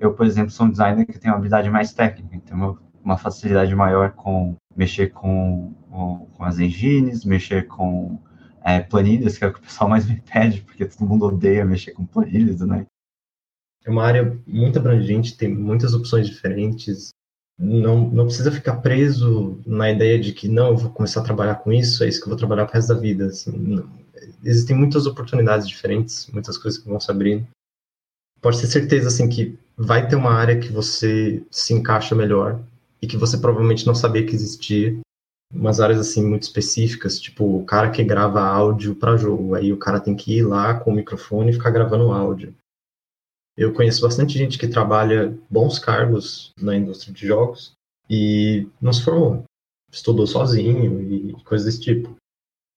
Eu, 0.01 0.15
por 0.15 0.25
exemplo, 0.25 0.51
sou 0.51 0.67
um 0.67 0.71
designer 0.71 1.05
que 1.05 1.19
tem 1.19 1.31
uma 1.31 1.37
habilidade 1.37 1.69
mais 1.69 1.93
técnica, 1.93 2.35
então 2.35 2.79
uma 3.05 3.19
facilidade 3.19 3.75
maior 3.75 4.13
com 4.13 4.57
mexer 4.75 5.09
com, 5.09 5.75
com, 5.91 6.27
com 6.37 6.45
as 6.45 6.59
engines, 6.59 7.25
mexer 7.25 7.67
com 7.67 8.19
é, 8.63 8.81
planilhas, 8.81 9.37
que 9.37 9.45
é 9.45 9.49
o 9.49 9.53
que 9.53 9.59
o 9.59 9.63
pessoal 9.63 9.91
mais 9.91 10.07
me 10.07 10.21
pede, 10.21 10.63
porque 10.63 10.87
todo 10.87 11.09
mundo 11.09 11.27
odeia 11.27 11.65
mexer 11.65 11.93
com 11.93 12.07
planilhas, 12.07 12.61
né? 12.61 12.87
É 13.85 13.91
uma 13.91 14.05
área 14.05 14.39
muito 14.47 14.79
abrangente, 14.79 15.37
tem 15.37 15.55
muitas 15.55 15.95
opções 15.95 16.27
diferentes. 16.27 17.11
Não, 17.59 18.09
não 18.09 18.25
precisa 18.25 18.51
ficar 18.51 18.77
preso 18.77 19.61
na 19.67 19.91
ideia 19.91 20.19
de 20.19 20.33
que 20.33 20.49
não, 20.49 20.69
eu 20.69 20.77
vou 20.77 20.91
começar 20.91 21.21
a 21.21 21.25
trabalhar 21.25 21.57
com 21.57 21.73
isso, 21.73 22.03
é 22.03 22.09
isso 22.09 22.21
que 22.21 22.25
eu 22.25 22.31
vou 22.31 22.39
trabalhar 22.39 22.65
pro 22.67 22.75
resto 22.75 22.95
da 22.95 23.01
vida. 23.01 23.27
Assim, 23.27 23.51
não. 23.53 23.89
Existem 24.43 24.77
muitas 24.77 25.07
oportunidades 25.07 25.69
diferentes, 25.69 26.27
muitas 26.29 26.57
coisas 26.57 26.81
que 26.81 26.89
vão 26.89 27.01
se 27.01 27.11
abrindo. 27.11 27.47
Pode 28.41 28.61
ter 28.61 28.67
certeza 28.67 29.09
assim 29.09 29.29
que 29.29 29.59
vai 29.83 30.07
ter 30.07 30.15
uma 30.15 30.33
área 30.33 30.61
que 30.61 30.71
você 30.71 31.43
se 31.51 31.73
encaixa 31.73 32.15
melhor 32.15 32.61
e 33.01 33.07
que 33.07 33.17
você 33.17 33.39
provavelmente 33.39 33.87
não 33.87 33.95
sabia 33.95 34.27
que 34.27 34.35
existia. 34.35 35.01
Umas 35.51 35.81
áreas 35.81 35.99
assim 35.99 36.23
muito 36.23 36.43
específicas, 36.43 37.19
tipo 37.19 37.57
o 37.57 37.65
cara 37.65 37.91
que 37.91 38.05
grava 38.05 38.43
áudio 38.43 38.95
para 38.95 39.17
jogo, 39.17 39.55
aí 39.55 39.73
o 39.73 39.79
cara 39.79 39.99
tem 39.99 40.15
que 40.15 40.37
ir 40.37 40.43
lá 40.43 40.75
com 40.75 40.91
o 40.91 40.95
microfone 40.95 41.51
e 41.51 41.55
ficar 41.55 41.71
gravando 41.71 42.13
áudio. 42.13 42.55
Eu 43.57 43.73
conheço 43.73 44.03
bastante 44.03 44.37
gente 44.37 44.59
que 44.59 44.69
trabalha 44.69 45.37
bons 45.49 45.79
cargos 45.79 46.53
na 46.61 46.77
indústria 46.77 47.13
de 47.13 47.27
jogos 47.27 47.73
e 48.09 48.69
não 48.81 48.93
se 48.93 49.03
formou, 49.03 49.45
estudou 49.91 50.27
sozinho 50.27 51.01
e 51.01 51.33
coisas 51.43 51.65
desse 51.65 51.81
tipo. 51.81 52.15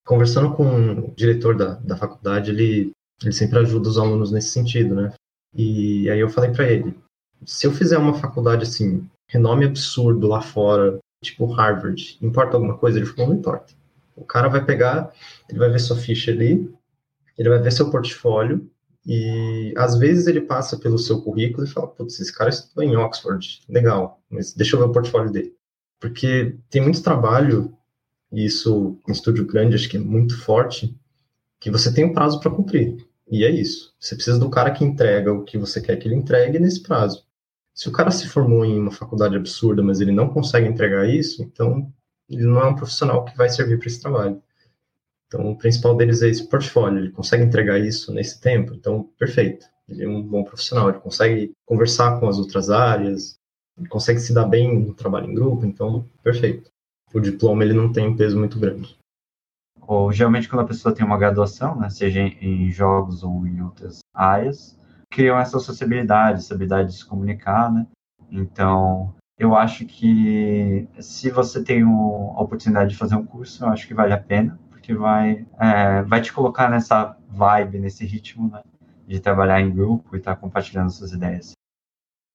Conversando 0.08 0.56
com 0.56 1.10
o 1.10 1.12
diretor 1.16 1.56
da, 1.56 1.76
da 1.76 1.98
faculdade, 1.98 2.50
ele, 2.50 2.92
ele 3.22 3.32
sempre 3.34 3.60
ajuda 3.60 3.90
os 3.90 3.98
alunos 3.98 4.32
nesse 4.32 4.50
sentido, 4.50 4.96
né? 4.96 5.14
E 5.54 6.10
aí 6.10 6.20
eu 6.20 6.30
falei 6.30 6.52
para 6.52 6.70
ele, 6.70 6.98
se 7.46 7.68
eu 7.68 7.72
fizer 7.72 7.98
uma 7.98 8.14
faculdade 8.14 8.64
assim 8.64 9.08
renome 9.28 9.66
absurdo 9.66 10.28
lá 10.28 10.42
fora, 10.42 11.00
tipo 11.24 11.46
Harvard, 11.46 12.18
importa 12.22 12.56
alguma 12.56 12.78
coisa? 12.78 13.00
Ele 13.00 13.06
falou, 13.06 13.30
não 13.32 13.38
importa. 13.38 13.74
O 14.16 14.24
cara 14.24 14.48
vai 14.48 14.64
pegar, 14.64 15.12
ele 15.50 15.60
vai 15.60 15.70
ver 15.70 15.80
sua 15.80 15.98
ficha 15.98 16.32
ali, 16.32 16.72
ele 17.38 17.50
vai 17.50 17.60
ver 17.60 17.72
seu 17.72 17.90
portfólio, 17.90 18.70
e 19.06 19.74
às 19.76 19.98
vezes 19.98 20.28
ele 20.28 20.42
passa 20.42 20.78
pelo 20.78 20.98
seu 20.98 21.22
currículo 21.22 21.66
e 21.66 21.70
fala, 21.70 21.88
putz, 21.88 22.20
esse 22.20 22.34
cara 22.34 22.50
estudou 22.50 22.84
em 22.84 22.96
Oxford, 22.96 23.62
legal, 23.68 24.22
mas 24.30 24.54
deixa 24.54 24.76
eu 24.76 24.80
ver 24.80 24.86
o 24.86 24.92
portfólio 24.92 25.32
dele. 25.32 25.54
Porque 26.00 26.58
tem 26.70 26.82
muito 26.82 27.04
trabalho, 27.04 27.76
e 28.32 28.46
isso 28.46 28.98
em 29.08 29.12
estúdio 29.12 29.46
grande 29.46 29.76
acho 29.76 29.90
que 29.90 29.98
é 29.98 30.00
muito 30.00 30.40
forte, 30.40 30.96
que 31.60 31.72
você 31.72 31.94
tem 31.94 32.06
um 32.06 32.14
prazo 32.14 32.40
para 32.40 32.52
cumprir. 32.52 32.98
E 33.30 33.44
é 33.44 33.50
isso. 33.50 33.94
Você 34.00 34.16
precisa 34.16 34.40
do 34.40 34.50
cara 34.50 34.72
que 34.72 34.84
entrega 34.84 35.32
o 35.32 35.44
que 35.44 35.58
você 35.58 35.82
quer 35.82 35.98
que 35.98 36.08
ele 36.08 36.16
entregue 36.16 36.60
nesse 36.60 36.82
prazo. 36.84 37.26
Se 37.74 37.90
o 37.90 37.92
cara 37.92 38.12
se 38.12 38.28
formou 38.28 38.64
em 38.64 38.80
uma 38.80 38.92
faculdade 38.92 39.36
absurda, 39.36 39.82
mas 39.82 40.00
ele 40.00 40.12
não 40.12 40.30
consegue 40.30 40.68
entregar 40.68 41.10
isso, 41.10 41.42
então 41.42 41.92
ele 42.30 42.44
não 42.44 42.60
é 42.62 42.68
um 42.68 42.76
profissional 42.76 43.26
que 43.26 43.36
vai 43.36 43.50
servir 43.50 43.80
para 43.80 43.88
esse 43.88 44.02
trabalho. 44.02 44.42
Então, 45.28 45.52
o 45.52 45.58
principal 45.58 45.96
deles 45.96 46.22
é 46.22 46.30
esse 46.30 46.48
portfólio. 46.48 47.00
Ele 47.00 47.12
consegue 47.12 47.44
entregar 47.44 47.80
isso 47.80 48.14
nesse 48.14 48.40
tempo, 48.40 48.74
então, 48.74 49.10
perfeito. 49.18 49.66
Ele 49.90 50.04
é 50.04 50.08
um 50.08 50.22
bom 50.22 50.44
profissional, 50.44 50.90
ele 50.90 51.00
consegue 51.00 51.52
conversar 51.66 52.20
com 52.20 52.28
as 52.28 52.38
outras 52.38 52.70
áreas, 52.70 53.40
ele 53.78 53.88
consegue 53.88 54.20
se 54.20 54.34
dar 54.34 54.46
bem 54.46 54.80
no 54.80 54.94
trabalho 54.94 55.30
em 55.30 55.34
grupo, 55.34 55.66
então, 55.66 56.08
perfeito. 56.22 56.72
O 57.14 57.20
diploma, 57.20 57.64
ele 57.64 57.74
não 57.74 57.92
tem 57.92 58.08
um 58.08 58.16
peso 58.16 58.38
muito 58.38 58.60
grande. 58.60 58.98
Ou, 59.88 60.12
geralmente, 60.12 60.48
quando 60.48 60.62
a 60.62 60.68
pessoa 60.68 60.94
tem 60.94 61.06
uma 61.06 61.18
graduação, 61.18 61.76
né, 61.76 61.90
seja 61.90 62.22
em 62.22 62.72
jogos 62.72 63.24
ou 63.24 63.46
em 63.46 63.62
outras 63.62 64.00
áreas, 64.14 64.78
criam 65.10 65.38
essa 65.38 65.60
sociabilidade, 65.60 66.40
essa 66.40 66.54
habilidade 66.54 66.90
de 66.90 66.98
se 66.98 67.06
comunicar, 67.06 67.72
né? 67.72 67.86
Então, 68.32 69.14
eu 69.38 69.56
acho 69.56 69.86
que 69.86 70.88
se 71.00 71.30
você 71.30 71.64
tem 71.64 71.84
a 71.84 72.42
oportunidade 72.42 72.92
de 72.92 72.98
fazer 72.98 73.16
um 73.16 73.26
curso, 73.26 73.64
eu 73.64 73.70
acho 73.70 73.88
que 73.88 73.94
vale 73.94 74.14
a 74.14 74.18
pena, 74.18 74.60
porque 74.70 74.94
vai, 74.94 75.46
é, 75.60 76.02
vai 76.04 76.22
te 76.22 76.34
colocar 76.34 76.70
nessa 76.70 77.16
vibe, 77.30 77.80
nesse 77.80 78.06
ritmo, 78.06 78.50
né? 78.50 78.62
De 79.08 79.20
trabalhar 79.20 79.62
em 79.62 79.72
grupo 79.72 80.16
e 80.16 80.20
estar 80.20 80.36
tá 80.36 80.42
compartilhando 80.42 80.90
suas 80.90 81.12
ideias. 81.12 81.52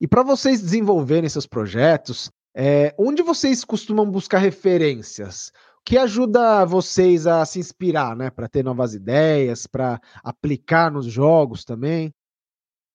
E 0.00 0.06
para 0.06 0.22
vocês 0.22 0.60
desenvolverem 0.60 1.28
seus 1.28 1.46
projetos, 1.46 2.30
é, 2.54 2.94
onde 2.98 3.22
vocês 3.22 3.64
costumam 3.64 4.08
buscar 4.08 4.38
referências? 4.38 5.52
Que 5.88 5.97
ajuda 5.97 6.66
vocês 6.66 7.26
a 7.26 7.42
se 7.47 7.59
inspirar, 7.59 8.14
né? 8.14 8.28
Para 8.28 8.47
ter 8.47 8.62
novas 8.62 8.92
ideias, 8.92 9.66
para 9.66 9.99
aplicar 10.23 10.92
nos 10.92 11.07
jogos 11.07 11.64
também? 11.64 12.12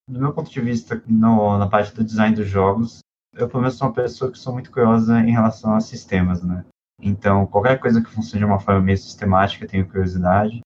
do 0.08 0.20
meu 0.20 0.32
ponto 0.32 0.52
de 0.52 0.62
vista, 0.62 1.02
no, 1.08 1.58
na 1.58 1.68
parte 1.68 1.96
do 1.96 2.04
design 2.04 2.36
dos 2.36 2.48
jogos, 2.48 3.00
eu 3.34 3.48
pelo 3.48 3.62
menos 3.62 3.78
sou 3.78 3.88
uma 3.88 3.94
pessoa 3.96 4.32
que 4.32 4.38
sou 4.38 4.54
muito 4.54 4.70
curiosa 4.70 5.20
em 5.22 5.32
relação 5.32 5.74
a 5.74 5.80
sistemas, 5.80 6.44
né? 6.44 6.64
Então, 7.02 7.48
qualquer 7.48 7.80
coisa 7.80 8.00
que 8.00 8.12
funcione 8.12 8.46
de 8.46 8.46
uma 8.46 8.60
forma 8.60 8.82
meio 8.82 8.98
sistemática, 9.00 9.66
eu 9.66 9.70
tenho 9.70 9.88
curiosidade. 9.88 10.62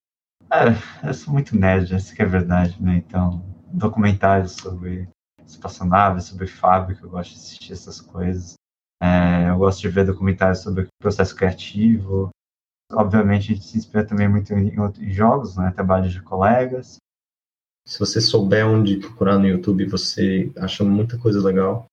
É, 0.52 1.08
eu 1.08 1.14
sou 1.14 1.32
muito 1.32 1.58
nerd, 1.58 1.96
essa 1.96 2.14
que 2.14 2.22
é 2.22 2.26
verdade, 2.26 2.76
né? 2.84 2.98
Então, 2.98 3.42
documentários 3.72 4.52
sobre 4.52 5.08
espaçonaves, 5.46 6.26
sobre 6.26 6.46
fábrica, 6.46 7.06
eu 7.06 7.10
gosto 7.10 7.30
de 7.30 7.38
assistir 7.38 7.72
essas 7.72 8.02
coisas. 8.02 8.57
É, 9.02 9.50
eu 9.50 9.58
gosto 9.58 9.82
de 9.82 9.90
ver 9.90 10.06
documentários 10.06 10.60
sobre 10.60 10.84
o 10.84 10.88
processo 11.00 11.36
criativo. 11.36 12.30
Obviamente, 12.92 13.52
a 13.52 13.56
gente 13.56 13.66
se 13.66 13.78
inspira 13.78 14.06
também 14.06 14.28
muito 14.28 14.54
em, 14.54 14.74
em 14.76 15.12
jogos, 15.12 15.56
né? 15.58 15.72
Trabalhos 15.72 16.12
de 16.12 16.22
colegas. 16.22 16.98
Se 17.88 18.00
você 18.00 18.20
souber 18.20 18.68
onde 18.68 18.98
procurar 18.98 19.38
no 19.38 19.48
YouTube, 19.48 19.86
você 19.86 20.52
acha 20.58 20.84
muita 20.84 21.18
coisa 21.18 21.42
legal. 21.42 21.86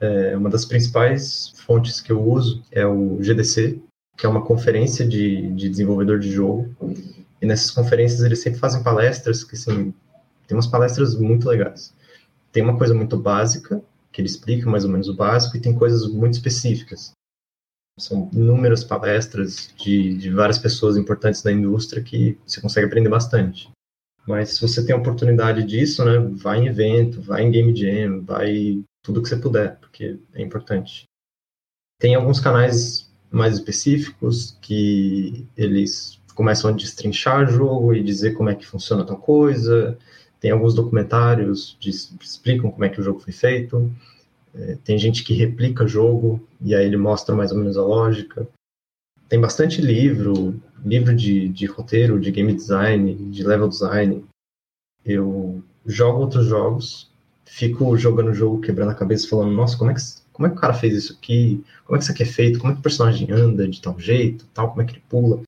É, 0.00 0.36
uma 0.36 0.48
das 0.48 0.64
principais 0.64 1.52
fontes 1.66 2.00
que 2.00 2.12
eu 2.12 2.22
uso 2.22 2.62
é 2.70 2.86
o 2.86 3.16
GDC, 3.16 3.80
que 4.16 4.26
é 4.26 4.28
uma 4.28 4.44
conferência 4.44 5.06
de, 5.06 5.52
de 5.52 5.68
desenvolvedor 5.68 6.18
de 6.18 6.30
jogo. 6.30 6.74
E 7.40 7.46
nessas 7.46 7.70
conferências 7.70 8.22
eles 8.22 8.40
sempre 8.40 8.60
fazem 8.60 8.82
palestras 8.82 9.42
que, 9.42 9.54
assim, 9.54 9.94
tem 10.46 10.56
umas 10.56 10.66
palestras 10.66 11.16
muito 11.16 11.48
legais. 11.48 11.94
Tem 12.52 12.62
uma 12.62 12.76
coisa 12.76 12.94
muito 12.94 13.16
básica, 13.16 13.82
que 14.12 14.20
ele 14.20 14.28
explica 14.28 14.68
mais 14.68 14.84
ou 14.84 14.90
menos 14.90 15.08
o 15.08 15.14
básico, 15.14 15.56
e 15.56 15.60
tem 15.60 15.74
coisas 15.74 16.06
muito 16.08 16.34
específicas. 16.34 17.12
São 17.98 18.30
inúmeras 18.32 18.82
palestras 18.82 19.72
de, 19.76 20.16
de 20.16 20.30
várias 20.30 20.58
pessoas 20.58 20.96
importantes 20.96 21.42
da 21.42 21.52
indústria 21.52 22.02
que 22.02 22.38
você 22.46 22.60
consegue 22.60 22.86
aprender 22.86 23.08
bastante. 23.08 23.70
Mas 24.26 24.54
se 24.54 24.60
você 24.60 24.84
tem 24.84 24.94
a 24.94 24.98
oportunidade 24.98 25.64
disso, 25.64 26.04
né, 26.04 26.18
vai 26.32 26.60
em 26.60 26.68
evento, 26.68 27.20
vai 27.20 27.42
em 27.42 27.50
game 27.50 27.74
jam, 27.74 28.22
vai 28.22 28.82
tudo 29.02 29.22
que 29.22 29.28
você 29.28 29.36
puder, 29.36 29.76
porque 29.80 30.18
é 30.34 30.42
importante. 30.42 31.04
Tem 31.98 32.14
alguns 32.14 32.40
canais 32.40 33.10
mais 33.30 33.54
específicos 33.54 34.56
que 34.60 35.46
eles 35.56 36.20
começam 36.34 36.70
a 36.70 36.72
destrinchar 36.72 37.50
jogo 37.50 37.94
e 37.94 38.02
dizer 38.02 38.32
como 38.32 38.48
é 38.48 38.54
que 38.54 38.66
funciona 38.66 39.04
tal 39.04 39.18
coisa. 39.18 39.98
Tem 40.40 40.50
alguns 40.50 40.74
documentários 40.74 41.76
que 41.78 41.90
explicam 41.90 42.70
como 42.70 42.84
é 42.84 42.88
que 42.88 42.98
o 42.98 43.04
jogo 43.04 43.20
foi 43.20 43.32
feito. 43.32 43.92
É, 44.54 44.76
tem 44.82 44.98
gente 44.98 45.22
que 45.22 45.34
replica 45.34 45.86
jogo 45.86 46.40
e 46.60 46.74
aí 46.74 46.86
ele 46.86 46.96
mostra 46.96 47.34
mais 47.34 47.52
ou 47.52 47.58
menos 47.58 47.76
a 47.76 47.82
lógica. 47.82 48.48
Tem 49.28 49.38
bastante 49.38 49.80
livro, 49.80 50.60
livro 50.84 51.14
de, 51.14 51.48
de 51.48 51.66
roteiro, 51.66 52.18
de 52.18 52.30
game 52.30 52.52
design, 52.54 53.14
de 53.30 53.44
level 53.44 53.68
design. 53.68 54.24
Eu 55.04 55.62
jogo 55.86 56.20
outros 56.20 56.46
jogos, 56.46 57.12
fico 57.44 57.96
jogando 57.96 58.30
o 58.30 58.34
jogo, 58.34 58.60
quebrando 58.60 58.90
a 58.90 58.94
cabeça, 58.94 59.28
falando, 59.28 59.52
nossa, 59.52 59.76
como 59.76 59.90
é 59.90 59.94
que, 59.94 60.00
como 60.32 60.46
é 60.46 60.50
que 60.50 60.56
o 60.56 60.60
cara 60.60 60.74
fez 60.74 60.94
isso 60.94 61.12
aqui? 61.12 61.62
Como 61.84 61.96
é 61.96 61.98
que 61.98 62.04
isso 62.04 62.12
aqui 62.12 62.22
é 62.22 62.26
feito? 62.26 62.58
Como 62.58 62.72
é 62.72 62.74
que 62.74 62.80
o 62.80 62.82
personagem 62.82 63.30
anda 63.30 63.68
de 63.68 63.80
tal 63.80 63.98
jeito, 64.00 64.46
tal, 64.54 64.70
como 64.70 64.82
é 64.82 64.84
que 64.84 64.94
ele 64.94 65.02
pula? 65.08 65.42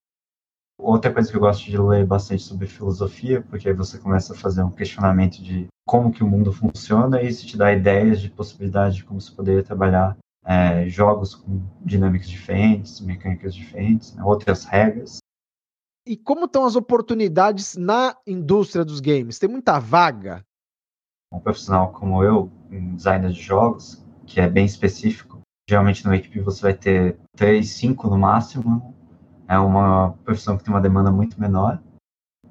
Outra 0.82 1.12
coisa 1.12 1.30
que 1.30 1.36
eu 1.36 1.40
gosto 1.40 1.64
de 1.64 1.78
ler 1.78 2.04
bastante 2.04 2.42
sobre 2.42 2.66
filosofia, 2.66 3.40
porque 3.40 3.68
aí 3.68 3.74
você 3.74 3.98
começa 3.98 4.32
a 4.32 4.36
fazer 4.36 4.64
um 4.64 4.70
questionamento 4.70 5.40
de 5.40 5.68
como 5.86 6.10
que 6.10 6.24
o 6.24 6.26
mundo 6.26 6.52
funciona 6.52 7.22
e 7.22 7.28
isso 7.28 7.46
te 7.46 7.56
dá 7.56 7.72
ideias 7.72 8.20
de 8.20 8.28
possibilidade 8.28 8.96
de 8.96 9.04
como 9.04 9.20
você 9.20 9.30
poderia 9.32 9.62
trabalhar 9.62 10.16
é, 10.44 10.88
jogos 10.88 11.36
com 11.36 11.62
dinâmicas 11.84 12.28
diferentes, 12.28 13.00
mecânicas 13.00 13.54
diferentes, 13.54 14.12
né, 14.12 14.24
outras 14.24 14.64
regras. 14.64 15.18
E 16.04 16.16
como 16.16 16.46
estão 16.46 16.64
as 16.64 16.74
oportunidades 16.74 17.76
na 17.76 18.16
indústria 18.26 18.84
dos 18.84 18.98
games? 18.98 19.38
Tem 19.38 19.48
muita 19.48 19.78
vaga? 19.78 20.44
Um 21.32 21.38
profissional 21.38 21.92
como 21.92 22.24
eu, 22.24 22.50
um 22.72 22.96
designer 22.96 23.30
de 23.30 23.40
jogos, 23.40 24.04
que 24.26 24.40
é 24.40 24.48
bem 24.48 24.64
específico, 24.64 25.40
geralmente 25.70 26.04
no 26.04 26.12
equipe 26.12 26.40
você 26.40 26.60
vai 26.60 26.74
ter 26.74 27.16
três, 27.36 27.70
cinco 27.70 28.08
no 28.08 28.18
máximo, 28.18 28.92
é 29.52 29.58
uma 29.58 30.14
profissão 30.24 30.56
que 30.56 30.64
tem 30.64 30.72
uma 30.72 30.80
demanda 30.80 31.10
muito 31.10 31.38
menor. 31.38 31.78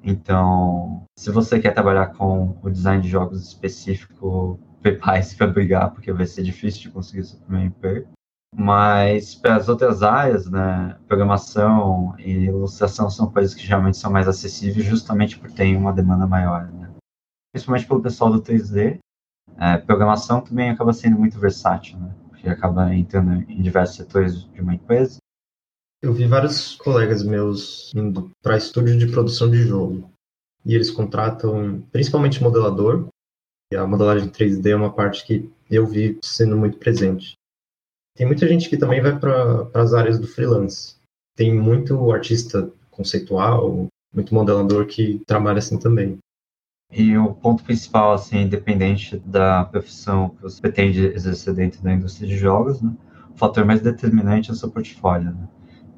Então, 0.04 1.02
se 1.18 1.32
você 1.32 1.58
quer 1.58 1.74
trabalhar 1.74 2.14
com 2.14 2.56
o 2.62 2.70
design 2.70 3.02
de 3.02 3.08
jogos 3.08 3.42
específico, 3.42 4.60
prepare-se 4.80 5.36
para 5.36 5.48
brigar, 5.48 5.90
porque 5.90 6.12
vai 6.12 6.26
ser 6.26 6.44
difícil 6.44 6.82
de 6.82 6.90
conseguir 6.90 7.24
seu 7.24 7.40
primeiro 7.40 7.68
emprego. 7.68 8.08
Mas 8.54 9.34
para 9.34 9.56
as 9.56 9.68
outras 9.68 10.02
áreas, 10.02 10.48
né, 10.48 10.96
programação 11.08 12.14
e 12.18 12.44
ilustração 12.44 13.10
são 13.10 13.28
coisas 13.32 13.52
que 13.52 13.66
geralmente 13.66 13.96
são 13.96 14.12
mais 14.12 14.28
acessíveis 14.28 14.86
justamente 14.86 15.38
por 15.38 15.50
ter 15.50 15.76
uma 15.76 15.92
demanda 15.92 16.26
maior. 16.26 16.70
Né? 16.70 16.88
Principalmente 17.52 17.86
pelo 17.88 18.02
pessoal 18.02 18.30
do 18.30 18.40
3D. 18.40 18.98
É, 19.58 19.76
programação 19.76 20.40
também 20.40 20.70
acaba 20.70 20.92
sendo 20.92 21.18
muito 21.18 21.38
versátil, 21.38 21.98
né? 21.98 22.14
porque 22.28 22.48
acaba 22.48 22.94
entrando 22.94 23.42
em 23.50 23.60
diversos 23.60 23.96
setores 23.96 24.44
de 24.44 24.60
uma 24.60 24.74
empresa. 24.74 25.21
Eu 26.02 26.12
vi 26.12 26.26
vários 26.26 26.74
colegas 26.74 27.22
meus 27.22 27.94
indo 27.94 28.28
para 28.42 28.56
estúdio 28.56 28.98
de 28.98 29.06
produção 29.06 29.48
de 29.48 29.62
jogo. 29.62 30.10
E 30.66 30.74
eles 30.74 30.90
contratam 30.90 31.80
principalmente 31.92 32.42
modelador. 32.42 33.06
E 33.72 33.76
a 33.76 33.86
modelagem 33.86 34.28
3D 34.28 34.70
é 34.70 34.74
uma 34.74 34.92
parte 34.92 35.24
que 35.24 35.48
eu 35.70 35.86
vi 35.86 36.18
sendo 36.20 36.56
muito 36.56 36.76
presente. 36.76 37.34
Tem 38.16 38.26
muita 38.26 38.48
gente 38.48 38.68
que 38.68 38.76
também 38.76 39.00
vai 39.00 39.16
para 39.16 39.70
as 39.74 39.94
áreas 39.94 40.18
do 40.18 40.26
freelance. 40.26 40.96
Tem 41.36 41.54
muito 41.54 42.10
artista 42.10 42.68
conceitual, 42.90 43.86
muito 44.12 44.34
modelador 44.34 44.86
que 44.86 45.22
trabalha 45.24 45.58
assim 45.58 45.78
também. 45.78 46.18
E 46.90 47.16
o 47.16 47.32
ponto 47.32 47.62
principal, 47.62 48.12
assim, 48.12 48.40
independente 48.42 49.16
da 49.18 49.64
profissão 49.66 50.30
que 50.30 50.42
você 50.42 50.60
pretende 50.60 51.06
exercer 51.06 51.54
dentro 51.54 51.80
da 51.80 51.94
indústria 51.94 52.28
de 52.28 52.36
jogos, 52.36 52.82
né, 52.82 52.92
o 53.30 53.38
fator 53.38 53.64
mais 53.64 53.80
determinante 53.80 54.50
é 54.50 54.52
o 54.52 54.56
seu 54.56 54.70
portfólio. 54.70 55.30
Né? 55.30 55.48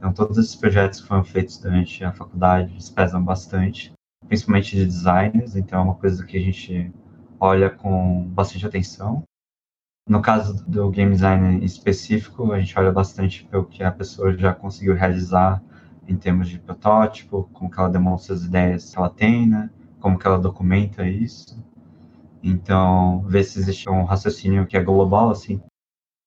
Então, 0.05 0.13
todos 0.13 0.37
esses 0.37 0.55
projetos 0.55 1.01
que 1.01 1.07
foram 1.07 1.25
feitos 1.25 1.57
durante 1.57 2.05
a 2.05 2.13
faculdade 2.13 2.73
eles 2.73 2.91
pesam 2.91 3.25
bastante, 3.25 3.91
principalmente 4.29 4.77
de 4.77 4.85
designers, 4.85 5.57
então 5.57 5.81
é 5.81 5.83
uma 5.83 5.95
coisa 5.95 6.27
que 6.27 6.37
a 6.37 6.41
gente 6.41 6.93
olha 7.41 7.71
com 7.71 8.23
bastante 8.29 8.67
atenção. 8.67 9.23
No 10.07 10.21
caso 10.21 10.63
do 10.69 10.91
game 10.91 11.13
design 11.13 11.65
específico, 11.65 12.53
a 12.53 12.61
gente 12.61 12.79
olha 12.79 12.93
bastante 12.93 13.47
pelo 13.47 13.65
que 13.65 13.83
a 13.83 13.91
pessoa 13.91 14.37
já 14.37 14.53
conseguiu 14.53 14.95
realizar 14.95 15.63
em 16.07 16.19
termos 16.19 16.51
de 16.51 16.59
protótipo, 16.59 17.49
como 17.55 17.71
que 17.71 17.81
ela 17.81 17.89
demonstra 17.89 18.35
as 18.35 18.45
ideias 18.45 18.91
que 18.91 18.99
ela 18.99 19.09
tem, 19.09 19.49
né? 19.49 19.71
como 20.01 20.19
que 20.19 20.27
ela 20.27 20.39
documenta 20.39 21.09
isso. 21.09 21.59
Então, 22.43 23.23
ver 23.23 23.43
se 23.45 23.59
existe 23.59 23.89
um 23.89 24.05
raciocínio 24.05 24.67
que 24.67 24.77
é 24.77 24.83
global, 24.83 25.31
assim, 25.31 25.63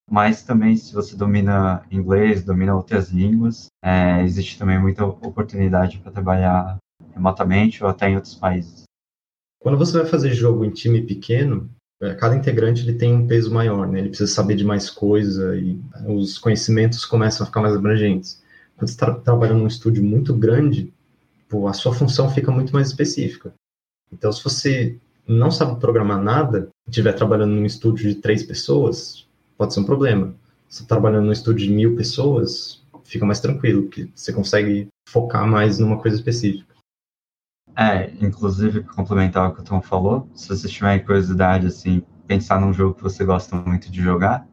mas 0.10 0.42
também 0.44 0.76
se 0.78 0.94
você 0.94 1.16
domina 1.16 1.84
inglês, 1.92 2.44
domina 2.44 2.76
outras 2.76 3.10
línguas, 3.10 3.68
é, 3.84 4.24
existe 4.24 4.58
também 4.58 4.80
muita 4.80 5.06
oportunidade 5.06 6.00
para 6.00 6.12
trabalhar 6.12 6.78
remotamente 7.14 7.84
ou 7.84 7.90
até 7.90 8.10
em 8.10 8.16
outros 8.16 8.36
países. 8.36 8.84
Quando 9.60 9.78
você 9.78 9.98
vai 9.98 10.08
fazer 10.08 10.34
jogo 10.34 10.64
em 10.64 10.70
time 10.70 11.02
pequeno, 11.02 11.70
é, 12.02 12.14
cada 12.14 12.36
integrante 12.36 12.84
ele 12.84 12.98
tem 12.98 13.14
um 13.14 13.28
peso 13.28 13.54
maior, 13.54 13.88
né? 13.88 14.00
Ele 14.00 14.10
precisa 14.10 14.32
saber 14.32 14.56
de 14.56 14.64
mais 14.64 14.90
coisa 14.90 15.56
e 15.58 15.80
os 16.08 16.38
conhecimentos 16.38 17.06
começam 17.06 17.44
a 17.44 17.48
ficar 17.48 17.62
mais 17.62 17.76
abrangentes. 17.76 18.42
Quando 18.78 18.88
você 18.88 18.94
está 18.94 19.14
trabalhando 19.14 19.60
num 19.60 19.68
estúdio 19.68 20.04
muito 20.04 20.34
grande, 20.34 20.94
pô, 21.50 21.68
a 21.68 21.74
sua 21.74 21.94
função 21.94 22.30
fica 22.30 22.52
muito 22.52 22.72
mais 22.72 22.88
específica. 22.88 23.54
Então, 24.12 24.32
se 24.32 24.44
você 24.44 24.96
não 25.28 25.52
sabe 25.52 25.80
programar 25.80 26.22
nada, 26.22 26.70
estiver 26.88 27.14
trabalhando 27.14 27.52
num 27.52 27.66
estúdio 27.66 28.10
de 28.10 28.22
três 28.22 28.44
pessoas, 28.44 29.27
pode 29.58 29.74
ser 29.74 29.80
um 29.80 29.86
problema. 29.86 30.36
Você 30.70 30.84
tá 30.84 30.90
trabalhando 30.90 31.26
num 31.26 31.32
estúdio 31.32 31.68
de 31.68 31.74
mil 31.74 31.96
pessoas, 31.96 32.86
fica 33.04 33.26
mais 33.26 33.40
tranquilo, 33.40 33.84
porque 33.84 34.10
você 34.14 34.34
consegue 34.34 34.88
focar 35.10 35.48
mais 35.48 35.80
numa 35.80 35.98
coisa 36.00 36.18
específica. 36.18 36.76
É, 37.76 38.12
inclusive, 38.20 38.84
complementar 38.84 39.50
o 39.50 39.54
que 39.54 39.62
o 39.62 39.64
Tom 39.64 39.82
falou, 39.82 40.30
se 40.34 40.50
você 40.50 40.68
tiver 40.68 41.00
curiosidade, 41.00 41.68
assim, 41.68 42.04
pensar 42.26 42.60
num 42.60 42.74
jogo 42.74 42.96
que 42.96 43.04
você 43.04 43.24
gosta 43.24 43.56
muito 43.56 43.92
de 43.92 44.02
jogar, 44.02 44.48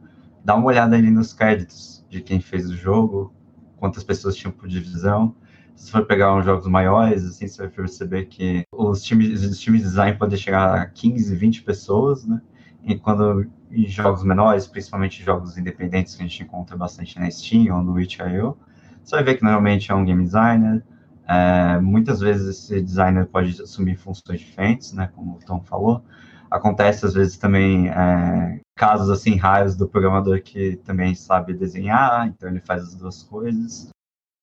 dá 0.44 0.54
uma 0.54 0.66
olhada 0.66 0.94
ali 0.94 1.10
nos 1.10 1.32
créditos 1.32 2.04
de 2.08 2.20
quem 2.20 2.40
fez 2.40 2.68
o 2.68 2.76
jogo, 2.76 3.32
quantas 3.76 4.04
pessoas 4.04 4.36
tinham 4.36 4.52
por 4.52 4.68
divisão. 4.68 5.34
Se 5.74 5.90
for 5.90 6.06
pegar 6.06 6.34
uns 6.34 6.44
jogos 6.44 6.66
maiores, 6.66 7.24
assim, 7.24 7.48
você 7.48 7.62
vai 7.62 7.70
perceber 7.70 8.26
que 8.26 8.62
os 8.72 9.02
times, 9.02 9.42
os 9.42 9.58
times 9.58 9.80
de 9.80 9.88
design 9.88 10.16
podem 10.16 10.38
chegar 10.38 10.74
a 10.74 10.86
15, 10.86 11.34
20 11.34 11.62
pessoas, 11.62 12.24
né? 12.24 12.40
E 12.84 12.96
quando 12.96 13.46
em 13.70 13.86
jogos 13.86 14.22
menores, 14.22 14.66
principalmente 14.66 15.22
jogos 15.22 15.56
independentes 15.58 16.14
que 16.14 16.22
a 16.22 16.26
gente 16.26 16.42
encontra 16.42 16.76
bastante 16.76 17.18
na 17.18 17.30
Steam 17.30 17.74
ou 17.74 17.82
no 17.82 17.98
itch.io, 18.00 18.56
você 19.02 19.16
vai 19.16 19.24
ver 19.24 19.36
que 19.36 19.42
normalmente 19.42 19.90
é 19.90 19.94
um 19.94 20.04
game 20.04 20.22
designer. 20.22 20.82
É, 21.26 21.78
muitas 21.80 22.20
vezes 22.20 22.46
esse 22.46 22.80
designer 22.80 23.26
pode 23.26 23.60
assumir 23.60 23.96
funções 23.96 24.40
diferentes, 24.40 24.92
né, 24.92 25.10
como 25.14 25.36
o 25.36 25.38
Tom 25.38 25.60
falou. 25.62 26.04
Acontece 26.50 27.06
às 27.06 27.14
vezes 27.14 27.36
também 27.36 27.88
é, 27.88 28.60
casos 28.76 29.10
assim 29.10 29.36
raros 29.36 29.74
do 29.74 29.88
programador 29.88 30.40
que 30.42 30.76
também 30.84 31.14
sabe 31.14 31.54
desenhar, 31.54 32.28
então 32.28 32.48
ele 32.48 32.60
faz 32.60 32.82
as 32.82 32.94
duas 32.94 33.22
coisas 33.22 33.90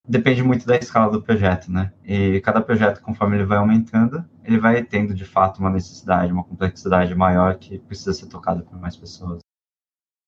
depende 0.07 0.43
muito 0.43 0.65
da 0.65 0.75
escala 0.75 1.11
do 1.11 1.21
projeto, 1.21 1.71
né? 1.71 1.91
E 2.03 2.41
cada 2.41 2.61
projeto, 2.61 3.01
conforme 3.01 3.37
ele 3.37 3.45
vai 3.45 3.57
aumentando, 3.57 4.25
ele 4.43 4.59
vai 4.59 4.83
tendo 4.83 5.13
de 5.13 5.25
fato 5.25 5.59
uma 5.59 5.69
necessidade, 5.69 6.31
uma 6.31 6.43
complexidade 6.43 7.13
maior 7.15 7.57
que 7.57 7.79
precisa 7.79 8.13
ser 8.13 8.27
tocada 8.27 8.63
por 8.63 8.79
mais 8.79 8.95
pessoas. 8.95 9.39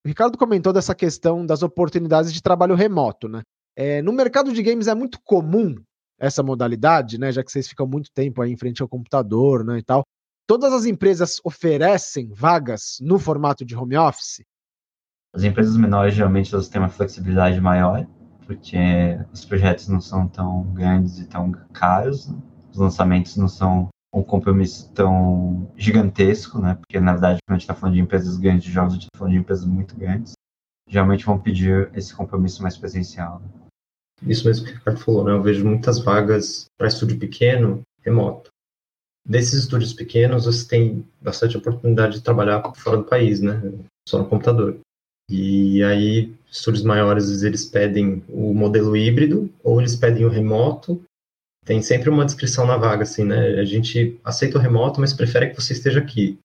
O 0.06 0.08
Ricardo 0.08 0.38
comentou 0.38 0.74
dessa 0.74 0.94
questão 0.94 1.46
das 1.46 1.64
oportunidades 1.64 2.34
de 2.34 2.42
trabalho 2.42 2.76
remoto, 2.76 3.28
né? 3.28 3.42
É, 3.76 4.02
no 4.02 4.12
mercado 4.12 4.54
de 4.54 4.62
games 4.62 4.88
é 4.88 4.94
muito 4.94 5.20
comum 5.24 5.76
essa 6.20 6.44
modalidade, 6.44 7.18
né? 7.18 7.32
Já 7.32 7.44
que 7.44 7.52
vocês 7.52 7.68
ficam 7.68 7.88
muito 7.88 8.12
tempo 8.14 8.42
aí 8.42 8.52
em 8.52 8.58
frente 8.58 8.82
ao 8.82 8.88
computador, 8.88 9.64
né, 9.64 9.80
e 9.80 9.84
tal. 9.84 10.04
Todas 10.46 10.74
as 10.74 10.86
empresas 10.86 11.40
oferecem 11.44 12.30
vagas 12.34 12.98
no 13.02 13.18
formato 13.18 13.66
de 13.66 13.76
home 13.76 13.98
office? 13.98 14.44
As 15.34 15.44
empresas 15.44 15.78
menores 15.78 16.14
geralmente 16.14 16.54
elas 16.54 16.68
têm 16.68 16.82
uma 16.82 16.90
flexibilidade 16.90 17.60
maior 17.60 18.06
porque 18.46 18.78
os 19.32 19.46
projetos 19.46 19.88
não 19.88 20.02
são 20.02 20.28
tão 20.28 20.64
grandes 20.74 21.20
e 21.20 21.26
tão 21.26 21.52
caros, 21.74 22.28
né? 22.28 22.38
os 22.72 22.78
lançamentos 22.78 23.38
não 23.38 23.48
são 23.48 23.90
um 24.14 24.24
compromisso 24.24 24.92
tão 24.94 25.68
gigantesco, 25.76 26.60
né? 26.60 26.76
Porque 26.76 27.00
na 27.00 27.14
verdade, 27.14 27.40
quando 27.46 27.56
a 27.56 27.58
gente 27.58 27.64
está 27.64 27.74
falando 27.74 27.96
de 27.96 28.02
empresas 28.02 28.38
grandes 28.38 28.64
de 28.64 28.72
jogos, 28.72 28.94
a 28.94 28.96
gente 28.96 29.06
está 29.06 29.18
falando 29.18 29.34
de 29.34 29.40
empresas 29.40 29.66
muito 29.66 29.96
grandes. 29.96 30.34
Geralmente 30.88 31.26
vão 31.26 31.40
pedir 31.40 31.90
esse 31.96 32.14
compromisso 32.14 32.62
mais 32.62 32.78
presencial. 32.78 33.40
Né? 33.40 33.50
Isso 34.28 34.48
mesmo 34.48 34.66
que 34.66 34.72
o 34.72 34.76
Ricardo 34.76 35.00
falou, 35.00 35.24
né? 35.24 35.32
Eu 35.32 35.42
vejo 35.42 35.66
muitas 35.66 36.00
vagas 36.00 36.66
para 36.78 36.88
estúdio 36.88 37.18
pequeno, 37.18 37.82
remoto. 38.02 38.52
Desses 39.28 39.54
estúdios 39.54 39.94
pequenos, 39.94 40.46
você 40.46 40.68
tem 40.68 41.06
bastante 41.22 41.58
oportunidade 41.58 42.16
de 42.16 42.24
trabalhar 42.24 42.62
fora 42.76 42.98
do 42.98 43.06
país, 43.06 43.42
né? 43.42 43.62
Só 44.08 44.20
no 44.20 44.28
computador. 44.28 44.78
E 45.30 45.82
aí, 45.84 46.36
estúdios 46.52 46.84
maiores, 46.84 47.42
eles 47.42 47.66
pedem 47.66 48.24
o 48.28 48.54
modelo 48.54 48.96
híbrido 48.96 49.50
ou 49.64 49.80
eles 49.80 49.96
pedem 49.96 50.26
o 50.26 50.30
remoto. 50.30 51.02
Tem 51.66 51.82
sempre 51.82 52.10
uma 52.10 52.26
descrição 52.26 52.66
na 52.66 52.78
vaga, 52.78 53.04
assim, 53.04 53.24
né? 53.24 53.60
A 53.60 53.66
gente 53.66 54.20
aceita 54.24 54.58
o 54.58 54.62
remoto, 54.62 55.00
mas 55.00 55.14
prefere 55.14 55.50
que 55.50 55.62
você 55.62 55.74
esteja 55.74 56.00
aqui. 56.00 56.40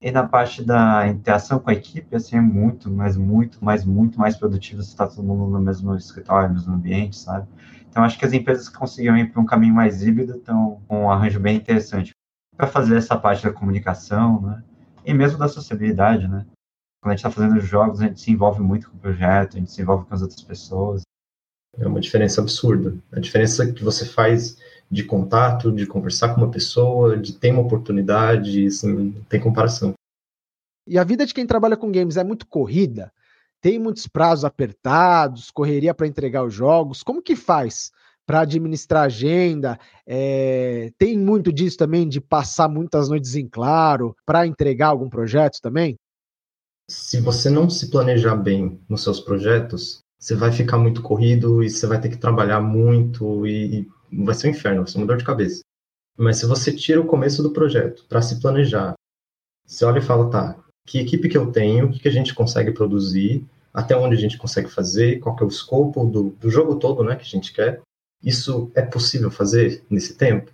E 0.00 0.10
na 0.10 0.26
parte 0.26 0.64
da 0.64 1.08
interação 1.08 1.58
com 1.58 1.70
a 1.70 1.72
equipe, 1.72 2.14
assim, 2.14 2.36
é 2.36 2.40
muito, 2.40 2.90
mas 2.90 3.16
muito, 3.16 3.58
mas 3.60 3.84
muito 3.84 4.18
mais 4.18 4.36
produtivo 4.36 4.82
se 4.82 4.90
está 4.90 5.06
todo 5.06 5.22
mundo 5.22 5.50
no 5.50 5.60
mesmo 5.60 5.94
escritório, 5.96 6.48
no 6.48 6.54
mesmo 6.54 6.74
ambiente, 6.74 7.16
sabe? 7.16 7.48
Então, 7.90 8.04
acho 8.04 8.18
que 8.18 8.24
as 8.24 8.32
empresas 8.32 8.68
que 8.68 8.78
conseguiram 8.78 9.16
ir 9.18 9.32
para 9.32 9.40
um 9.40 9.46
caminho 9.46 9.74
mais 9.74 10.02
híbrido 10.02 10.36
estão 10.36 10.80
com 10.86 11.04
um 11.04 11.10
arranjo 11.10 11.40
bem 11.40 11.56
interessante 11.56 12.12
para 12.56 12.66
fazer 12.66 12.96
essa 12.96 13.16
parte 13.16 13.42
da 13.42 13.52
comunicação, 13.52 14.40
né? 14.40 14.62
E 15.04 15.12
mesmo 15.12 15.38
da 15.38 15.48
sociabilidade, 15.48 16.28
né? 16.28 16.46
quando 17.00 17.12
a 17.12 17.16
gente 17.16 17.26
está 17.26 17.30
fazendo 17.30 17.60
jogos, 17.60 18.00
a 18.00 18.06
gente 18.06 18.20
se 18.20 18.30
envolve 18.30 18.60
muito 18.60 18.90
com 18.90 18.96
o 18.96 19.00
projeto, 19.00 19.56
a 19.56 19.60
gente 19.60 19.70
se 19.70 19.80
envolve 19.80 20.04
com 20.06 20.14
as 20.14 20.22
outras 20.22 20.42
pessoas. 20.42 21.02
É 21.78 21.86
uma 21.86 22.00
diferença 22.00 22.40
absurda. 22.40 22.96
A 23.12 23.20
diferença 23.20 23.72
que 23.72 23.84
você 23.84 24.04
faz 24.04 24.56
de 24.90 25.04
contato, 25.04 25.70
de 25.70 25.86
conversar 25.86 26.34
com 26.34 26.40
uma 26.40 26.50
pessoa, 26.50 27.16
de 27.16 27.32
ter 27.32 27.52
uma 27.52 27.62
oportunidade, 27.62 28.66
assim, 28.66 28.92
não 28.92 29.22
tem 29.24 29.40
comparação. 29.40 29.92
E 30.86 30.98
a 30.98 31.04
vida 31.04 31.26
de 31.26 31.34
quem 31.34 31.46
trabalha 31.46 31.76
com 31.76 31.92
games 31.92 32.16
é 32.16 32.24
muito 32.24 32.46
corrida? 32.46 33.12
Tem 33.60 33.78
muitos 33.78 34.06
prazos 34.06 34.44
apertados, 34.44 35.50
correria 35.50 35.92
para 35.92 36.06
entregar 36.06 36.44
os 36.44 36.54
jogos. 36.54 37.02
Como 37.02 37.22
que 37.22 37.36
faz 37.36 37.90
para 38.28 38.40
administrar 38.40 39.04
agenda. 39.04 39.80
É, 40.06 40.92
tem 40.98 41.18
muito 41.18 41.50
disso 41.50 41.78
também 41.78 42.06
de 42.06 42.20
passar 42.20 42.68
muitas 42.68 43.08
noites 43.08 43.34
em 43.34 43.48
claro 43.48 44.14
para 44.26 44.46
entregar 44.46 44.88
algum 44.88 45.08
projeto 45.08 45.62
também? 45.62 45.96
Se 46.90 47.22
você 47.22 47.48
não 47.48 47.70
se 47.70 47.90
planejar 47.90 48.36
bem 48.36 48.78
nos 48.86 49.02
seus 49.02 49.18
projetos, 49.18 50.04
você 50.18 50.34
vai 50.34 50.50
ficar 50.50 50.78
muito 50.78 51.00
corrido 51.00 51.62
e 51.62 51.70
você 51.70 51.86
vai 51.86 52.00
ter 52.00 52.08
que 52.08 52.16
trabalhar 52.16 52.60
muito 52.60 53.46
e, 53.46 53.88
e 54.10 54.24
vai 54.24 54.34
ser 54.34 54.48
um 54.48 54.50
inferno, 54.50 54.82
vai 54.82 54.90
ser 54.90 54.98
uma 54.98 55.06
dor 55.06 55.16
de 55.16 55.24
cabeça. 55.24 55.60
Mas 56.16 56.38
se 56.38 56.46
você 56.46 56.72
tira 56.72 57.00
o 57.00 57.06
começo 57.06 57.42
do 57.42 57.52
projeto 57.52 58.04
para 58.08 58.20
se 58.20 58.40
planejar, 58.40 58.94
você 59.64 59.84
olha 59.84 59.98
e 59.98 60.02
fala, 60.02 60.28
tá, 60.28 60.58
que 60.84 60.98
equipe 60.98 61.28
que 61.28 61.38
eu 61.38 61.52
tenho, 61.52 61.86
o 61.86 61.90
que, 61.92 62.00
que 62.00 62.08
a 62.08 62.12
gente 62.12 62.34
consegue 62.34 62.72
produzir, 62.72 63.46
até 63.72 63.96
onde 63.96 64.16
a 64.16 64.18
gente 64.18 64.36
consegue 64.36 64.68
fazer, 64.68 65.20
qual 65.20 65.36
que 65.36 65.42
é 65.44 65.46
o 65.46 65.50
escopo 65.50 66.04
do, 66.04 66.30
do 66.30 66.50
jogo 66.50 66.76
todo, 66.76 67.04
né, 67.04 67.14
que 67.14 67.22
a 67.22 67.24
gente 67.24 67.52
quer. 67.52 67.80
Isso 68.22 68.70
é 68.74 68.82
possível 68.82 69.30
fazer 69.30 69.84
nesse 69.88 70.14
tempo? 70.14 70.50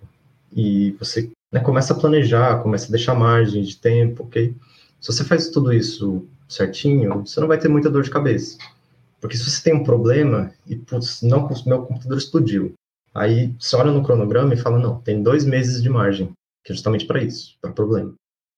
E 0.53 0.91
você 0.99 1.31
né, 1.51 1.59
começa 1.59 1.93
a 1.93 1.97
planejar, 1.97 2.61
começa 2.61 2.87
a 2.87 2.91
deixar 2.91 3.15
margem 3.15 3.63
de 3.63 3.77
tempo, 3.77 4.23
ok? 4.23 4.53
Se 5.01 5.11
você 5.11 5.23
faz 5.23 5.49
tudo 5.49 5.73
isso 5.73 6.27
certinho, 6.47 7.25
você 7.25 7.39
não 7.39 7.47
vai 7.47 7.57
ter 7.57 7.67
muita 7.67 7.89
dor 7.89 8.03
de 8.03 8.11
cabeça. 8.11 8.57
Porque 9.25 9.37
se 9.37 9.49
você 9.49 9.63
tem 9.63 9.73
um 9.73 9.83
problema 9.83 10.53
e, 10.67 10.75
putz, 10.75 11.23
não, 11.23 11.49
meu 11.65 11.81
computador 11.81 12.15
explodiu, 12.15 12.75
aí 13.11 13.51
você 13.59 13.75
olha 13.75 13.91
no 13.91 14.03
cronograma 14.03 14.53
e 14.53 14.57
fala, 14.57 14.77
não, 14.77 15.01
tem 15.01 15.23
dois 15.23 15.43
meses 15.43 15.81
de 15.81 15.89
margem, 15.89 16.31
que 16.63 16.71
é 16.71 16.75
justamente 16.75 17.07
para 17.07 17.23
isso, 17.23 17.57
para 17.59 17.71
problema. 17.71 18.13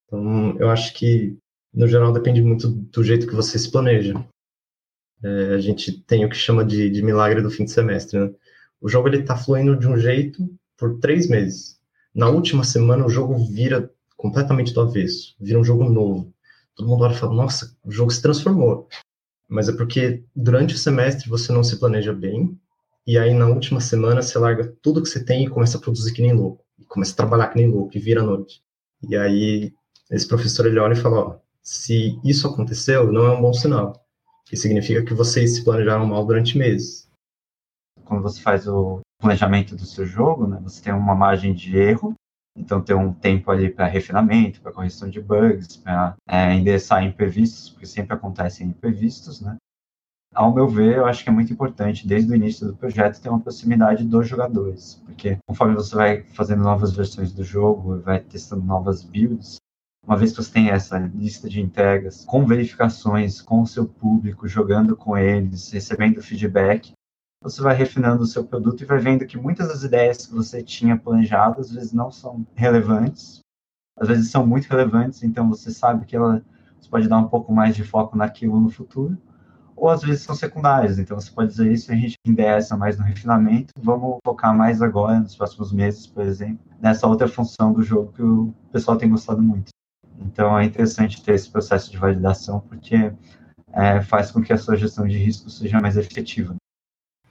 Então, 0.05 0.57
eu 0.59 0.69
acho 0.69 0.93
que, 0.93 1.37
no 1.73 1.87
geral, 1.87 2.11
depende 2.11 2.41
muito 2.41 2.67
do 2.67 3.01
jeito 3.01 3.27
que 3.27 3.33
você 3.33 3.57
se 3.57 3.71
planeja. 3.71 4.21
É, 5.23 5.53
a 5.53 5.59
gente 5.59 6.01
tem 6.01 6.25
o 6.25 6.29
que 6.29 6.35
chama 6.35 6.65
de, 6.65 6.89
de 6.89 7.01
milagre 7.01 7.41
do 7.41 7.49
fim 7.49 7.63
de 7.63 7.71
semestre, 7.71 8.19
né? 8.19 8.29
O 8.81 8.89
jogo 8.89 9.07
ele 9.07 9.23
tá 9.23 9.37
fluindo 9.37 9.73
de 9.73 9.87
um 9.87 9.97
jeito 9.97 10.53
por 10.77 10.99
três 10.99 11.29
meses. 11.29 11.79
Na 12.13 12.27
última 12.27 12.65
semana, 12.65 13.05
o 13.05 13.09
jogo 13.09 13.37
vira 13.37 13.89
completamente 14.17 14.73
do 14.73 14.81
avesso, 14.81 15.33
vira 15.39 15.59
um 15.59 15.63
jogo 15.63 15.85
novo. 15.85 16.29
Todo 16.75 16.89
mundo 16.89 17.05
olha 17.05 17.13
e 17.13 17.17
fala, 17.17 17.33
nossa, 17.33 17.73
o 17.85 17.89
jogo 17.89 18.11
se 18.11 18.21
transformou. 18.21 18.89
Mas 19.47 19.69
é 19.69 19.73
porque 19.73 20.23
durante 20.35 20.75
o 20.75 20.77
semestre 20.77 21.29
você 21.29 21.51
não 21.51 21.63
se 21.63 21.79
planeja 21.79 22.13
bem, 22.13 22.59
e 23.05 23.17
aí 23.17 23.33
na 23.33 23.47
última 23.47 23.79
semana 23.79 24.21
você 24.21 24.37
larga 24.37 24.75
tudo 24.81 25.01
que 25.01 25.07
você 25.07 25.23
tem 25.23 25.45
e 25.45 25.49
começa 25.49 25.77
a 25.77 25.81
produzir 25.81 26.13
que 26.13 26.21
nem 26.21 26.33
louco. 26.33 26.63
E 26.77 26.85
começa 26.85 27.13
a 27.13 27.15
trabalhar 27.15 27.47
que 27.47 27.57
nem 27.57 27.69
louco, 27.69 27.95
e 27.95 27.99
vira 27.99 28.21
noite. 28.21 28.61
E 29.09 29.15
aí 29.15 29.73
esse 30.11 30.27
professor 30.27 30.65
ele 30.65 30.79
olha 30.79 30.93
e 30.93 30.97
fala, 30.97 31.19
ó, 31.19 31.39
se 31.61 32.19
isso 32.23 32.47
aconteceu, 32.47 33.11
não 33.11 33.25
é 33.25 33.31
um 33.31 33.41
bom 33.41 33.53
sinal. 33.53 33.93
Que 34.45 34.55
significa 34.55 35.03
que 35.03 35.13
vocês 35.13 35.55
se 35.55 35.63
planejaram 35.63 36.05
mal 36.05 36.25
durante 36.25 36.57
meses. 36.57 37.09
Quando 38.05 38.23
você 38.23 38.41
faz 38.41 38.67
o 38.67 39.01
planejamento 39.19 39.75
do 39.75 39.85
seu 39.85 40.05
jogo, 40.05 40.47
né, 40.47 40.59
você 40.63 40.81
tem 40.81 40.93
uma 40.93 41.15
margem 41.15 41.53
de 41.53 41.75
erro, 41.77 42.13
então 42.57 42.81
tem 42.81 42.95
um 42.95 43.13
tempo 43.13 43.51
ali 43.51 43.69
para 43.69 43.85
refinamento, 43.85 44.61
para 44.61 44.73
correção 44.73 45.09
de 45.09 45.21
bugs, 45.21 45.77
para 45.77 46.15
é, 46.27 46.53
endereçar 46.53 47.03
imprevistos, 47.03 47.69
porque 47.69 47.85
sempre 47.85 48.13
acontecem 48.13 48.67
imprevistos, 48.67 49.39
né? 49.41 49.57
Ao 50.33 50.53
meu 50.53 50.67
ver, 50.67 50.97
eu 50.97 51.05
acho 51.05 51.23
que 51.23 51.29
é 51.29 51.33
muito 51.33 51.53
importante, 51.53 52.07
desde 52.07 52.31
o 52.31 52.35
início 52.35 52.67
do 52.67 52.75
projeto, 52.75 53.19
ter 53.21 53.29
uma 53.29 53.39
proximidade 53.39 54.03
dos 54.03 54.27
jogadores, 54.27 55.01
porque 55.05 55.37
conforme 55.47 55.75
você 55.75 55.95
vai 55.95 56.23
fazendo 56.23 56.63
novas 56.63 56.93
versões 56.93 57.31
do 57.31 57.43
jogo, 57.43 57.99
vai 58.01 58.19
testando 58.19 58.63
novas 58.63 59.03
builds, 59.03 59.57
uma 60.05 60.15
vez 60.15 60.31
que 60.31 60.37
você 60.37 60.51
tem 60.51 60.69
essa 60.69 60.97
lista 60.97 61.49
de 61.49 61.59
entregas, 61.59 62.23
com 62.23 62.45
verificações 62.45 63.41
com 63.41 63.61
o 63.61 63.67
seu 63.67 63.85
público, 63.85 64.47
jogando 64.47 64.95
com 64.95 65.17
eles, 65.17 65.71
recebendo 65.71 66.21
feedback, 66.21 66.93
você 67.41 67.61
vai 67.61 67.75
refinando 67.75 68.23
o 68.23 68.27
seu 68.27 68.43
produto 68.43 68.81
e 68.81 68.85
vai 68.85 68.99
vendo 68.99 69.25
que 69.25 69.37
muitas 69.37 69.67
das 69.67 69.83
ideias 69.83 70.25
que 70.25 70.33
você 70.33 70.61
tinha 70.61 70.97
planejado 70.97 71.59
às 71.59 71.71
vezes 71.71 71.93
não 71.93 72.11
são 72.11 72.45
relevantes, 72.55 73.39
às 73.97 74.07
vezes 74.07 74.31
são 74.31 74.45
muito 74.45 74.67
relevantes, 74.67 75.23
então 75.23 75.49
você 75.49 75.71
sabe 75.71 76.05
que 76.05 76.15
ela, 76.15 76.43
você 76.79 76.89
pode 76.89 77.07
dar 77.07 77.17
um 77.17 77.27
pouco 77.27 77.53
mais 77.53 77.75
de 77.75 77.83
foco 77.83 78.17
naquilo 78.17 78.59
no 78.59 78.69
futuro, 78.69 79.17
ou 79.75 79.89
às 79.89 80.01
vezes 80.01 80.23
são 80.23 80.35
secundárias, 80.35 80.97
então 80.97 81.19
você 81.19 81.31
pode 81.31 81.51
dizer 81.51 81.71
isso, 81.71 81.91
a 81.91 81.95
gente 81.95 82.15
endereça 82.25 82.75
mais 82.75 82.97
no 82.97 83.03
refinamento, 83.03 83.73
vamos 83.79 84.17
focar 84.25 84.55
mais 84.55 84.81
agora, 84.81 85.19
nos 85.19 85.35
próximos 85.35 85.71
meses, 85.71 86.07
por 86.07 86.23
exemplo, 86.23 86.59
nessa 86.81 87.07
outra 87.07 87.27
função 87.27 87.71
do 87.71 87.83
jogo 87.83 88.11
que 88.13 88.23
o 88.23 88.53
pessoal 88.71 88.97
tem 88.97 89.09
gostado 89.09 89.41
muito. 89.41 89.69
Então 90.19 90.57
é 90.57 90.65
interessante 90.65 91.23
ter 91.23 91.35
esse 91.35 91.49
processo 91.49 91.91
de 91.91 91.97
validação, 91.97 92.59
porque 92.59 93.13
é, 93.71 94.01
faz 94.01 94.31
com 94.31 94.41
que 94.41 94.51
a 94.51 94.57
sua 94.57 94.75
gestão 94.75 95.07
de 95.07 95.17
risco 95.17 95.49
seja 95.49 95.79
mais 95.79 95.95
efetiva. 95.95 96.55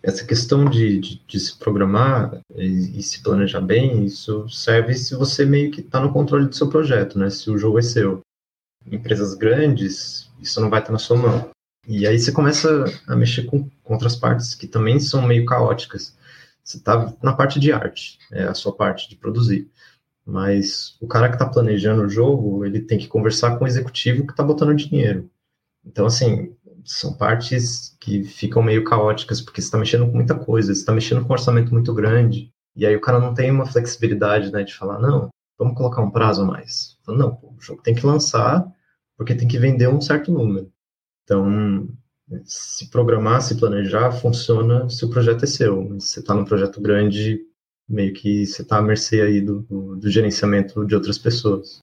Essa 0.02 0.24
questão 0.24 0.64
de, 0.64 1.00
de, 1.00 1.22
de 1.26 1.40
se 1.40 1.58
programar 1.58 2.40
e, 2.54 2.98
e, 2.98 3.02
se 3.02 3.22
planejar 3.22 3.60
bem, 3.60 4.04
isso 4.04 4.48
serve 4.48 4.94
se 4.94 5.14
você 5.16 5.44
meio 5.44 5.70
que 5.70 5.80
está 5.80 6.00
no 6.00 6.12
controle 6.12 6.46
do 6.46 6.54
seu 6.54 6.68
projeto, 6.68 7.18
né? 7.18 7.28
Se 7.30 7.50
o 7.50 7.58
jogo 7.58 7.78
é 7.78 7.82
seu. 7.82 8.20
Em 8.86 8.96
empresas 8.96 9.34
grandes, 9.34 10.30
isso 10.40 10.60
não 10.60 10.70
vai 10.70 10.80
estar 10.80 10.92
na 10.92 10.98
sua 10.98 11.16
mão. 11.16 11.50
E 11.88 12.06
aí 12.06 12.18
você 12.18 12.30
começa 12.30 12.84
a 13.06 13.16
mexer 13.16 13.44
com, 13.44 13.68
com 13.82 13.94
outras 13.94 14.16
partes 14.16 14.54
que 14.54 14.66
também 14.66 15.00
são 15.00 15.22
meio 15.22 15.44
caóticas. 15.44 16.16
Você 16.62 16.78
está 16.78 17.12
na 17.22 17.32
parte 17.32 17.60
de 17.60 17.72
arte, 17.72 18.18
é 18.32 18.44
a 18.44 18.54
sua 18.54 18.74
parte 18.74 19.08
de 19.08 19.16
produzir. 19.16 19.70
Mas 20.24 20.96
o 21.00 21.06
cara 21.06 21.28
que 21.28 21.36
está 21.36 21.46
planejando 21.46 22.02
o 22.02 22.08
jogo, 22.08 22.64
ele 22.64 22.80
tem 22.80 22.98
que 22.98 23.06
conversar 23.06 23.56
com 23.56 23.64
o 23.64 23.68
executivo 23.68 24.26
que 24.26 24.32
está 24.32 24.42
botando 24.42 24.74
dinheiro. 24.74 25.30
Então, 25.84 26.06
assim, 26.06 26.52
são 26.84 27.12
partes 27.14 27.95
que 28.06 28.22
ficam 28.22 28.62
meio 28.62 28.84
caóticas, 28.84 29.40
porque 29.40 29.60
você 29.60 29.66
está 29.66 29.76
mexendo 29.76 30.06
com 30.06 30.14
muita 30.14 30.38
coisa, 30.38 30.72
você 30.72 30.80
está 30.80 30.92
mexendo 30.92 31.22
com 31.22 31.30
um 31.30 31.32
orçamento 31.32 31.72
muito 31.72 31.92
grande, 31.92 32.52
e 32.76 32.86
aí 32.86 32.94
o 32.94 33.00
cara 33.00 33.18
não 33.18 33.34
tem 33.34 33.50
uma 33.50 33.66
flexibilidade, 33.66 34.52
né, 34.52 34.62
de 34.62 34.72
falar, 34.72 35.00
não, 35.00 35.28
vamos 35.58 35.76
colocar 35.76 36.00
um 36.02 36.10
prazo 36.10 36.42
a 36.42 36.44
mais. 36.44 36.96
Não, 37.08 37.32
o 37.42 37.60
jogo 37.60 37.82
tem 37.82 37.96
que 37.96 38.06
lançar, 38.06 38.64
porque 39.16 39.34
tem 39.34 39.48
que 39.48 39.58
vender 39.58 39.88
um 39.88 40.00
certo 40.00 40.30
número. 40.30 40.70
Então, 41.24 41.88
se 42.44 42.88
programar, 42.90 43.42
se 43.42 43.56
planejar, 43.56 44.12
funciona 44.12 44.88
se 44.88 45.04
o 45.04 45.10
projeto 45.10 45.42
é 45.42 45.46
seu. 45.46 45.82
Se 45.98 46.08
você 46.08 46.20
está 46.20 46.32
num 46.32 46.44
projeto 46.44 46.80
grande, 46.80 47.40
meio 47.88 48.12
que 48.12 48.46
você 48.46 48.62
está 48.62 48.78
à 48.78 48.82
mercê 48.82 49.20
aí 49.20 49.40
do, 49.40 49.62
do, 49.62 49.96
do, 49.96 50.08
gerenciamento 50.08 50.86
de 50.86 50.94
outras 50.94 51.18
pessoas. 51.18 51.80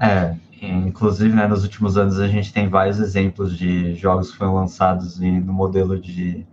É, 0.00 0.36
inclusive, 0.62 1.34
né, 1.34 1.46
nos 1.46 1.62
últimos 1.62 1.96
anos 1.96 2.18
a 2.18 2.28
gente 2.28 2.52
tem 2.52 2.68
vários 2.68 2.98
exemplos 3.00 3.56
de 3.56 3.94
jogos 3.94 4.30
que 4.30 4.38
foram 4.38 4.54
lançados 4.54 5.18
no 5.18 5.52
modelo 5.52 5.98
de 5.98 6.46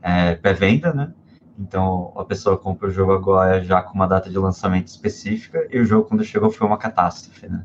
é, 0.00 0.34
pré-venda, 0.34 0.92
né? 0.92 1.12
Então 1.58 2.12
a 2.16 2.24
pessoa 2.24 2.56
compra 2.56 2.88
o 2.88 2.90
jogo 2.90 3.12
agora 3.12 3.62
já 3.62 3.82
com 3.82 3.94
uma 3.94 4.06
data 4.06 4.28
de 4.30 4.38
lançamento 4.38 4.88
específica 4.88 5.66
e 5.70 5.78
o 5.78 5.84
jogo 5.84 6.08
quando 6.08 6.24
chegou 6.24 6.50
foi 6.50 6.66
uma 6.66 6.78
catástrofe, 6.78 7.46
né? 7.46 7.64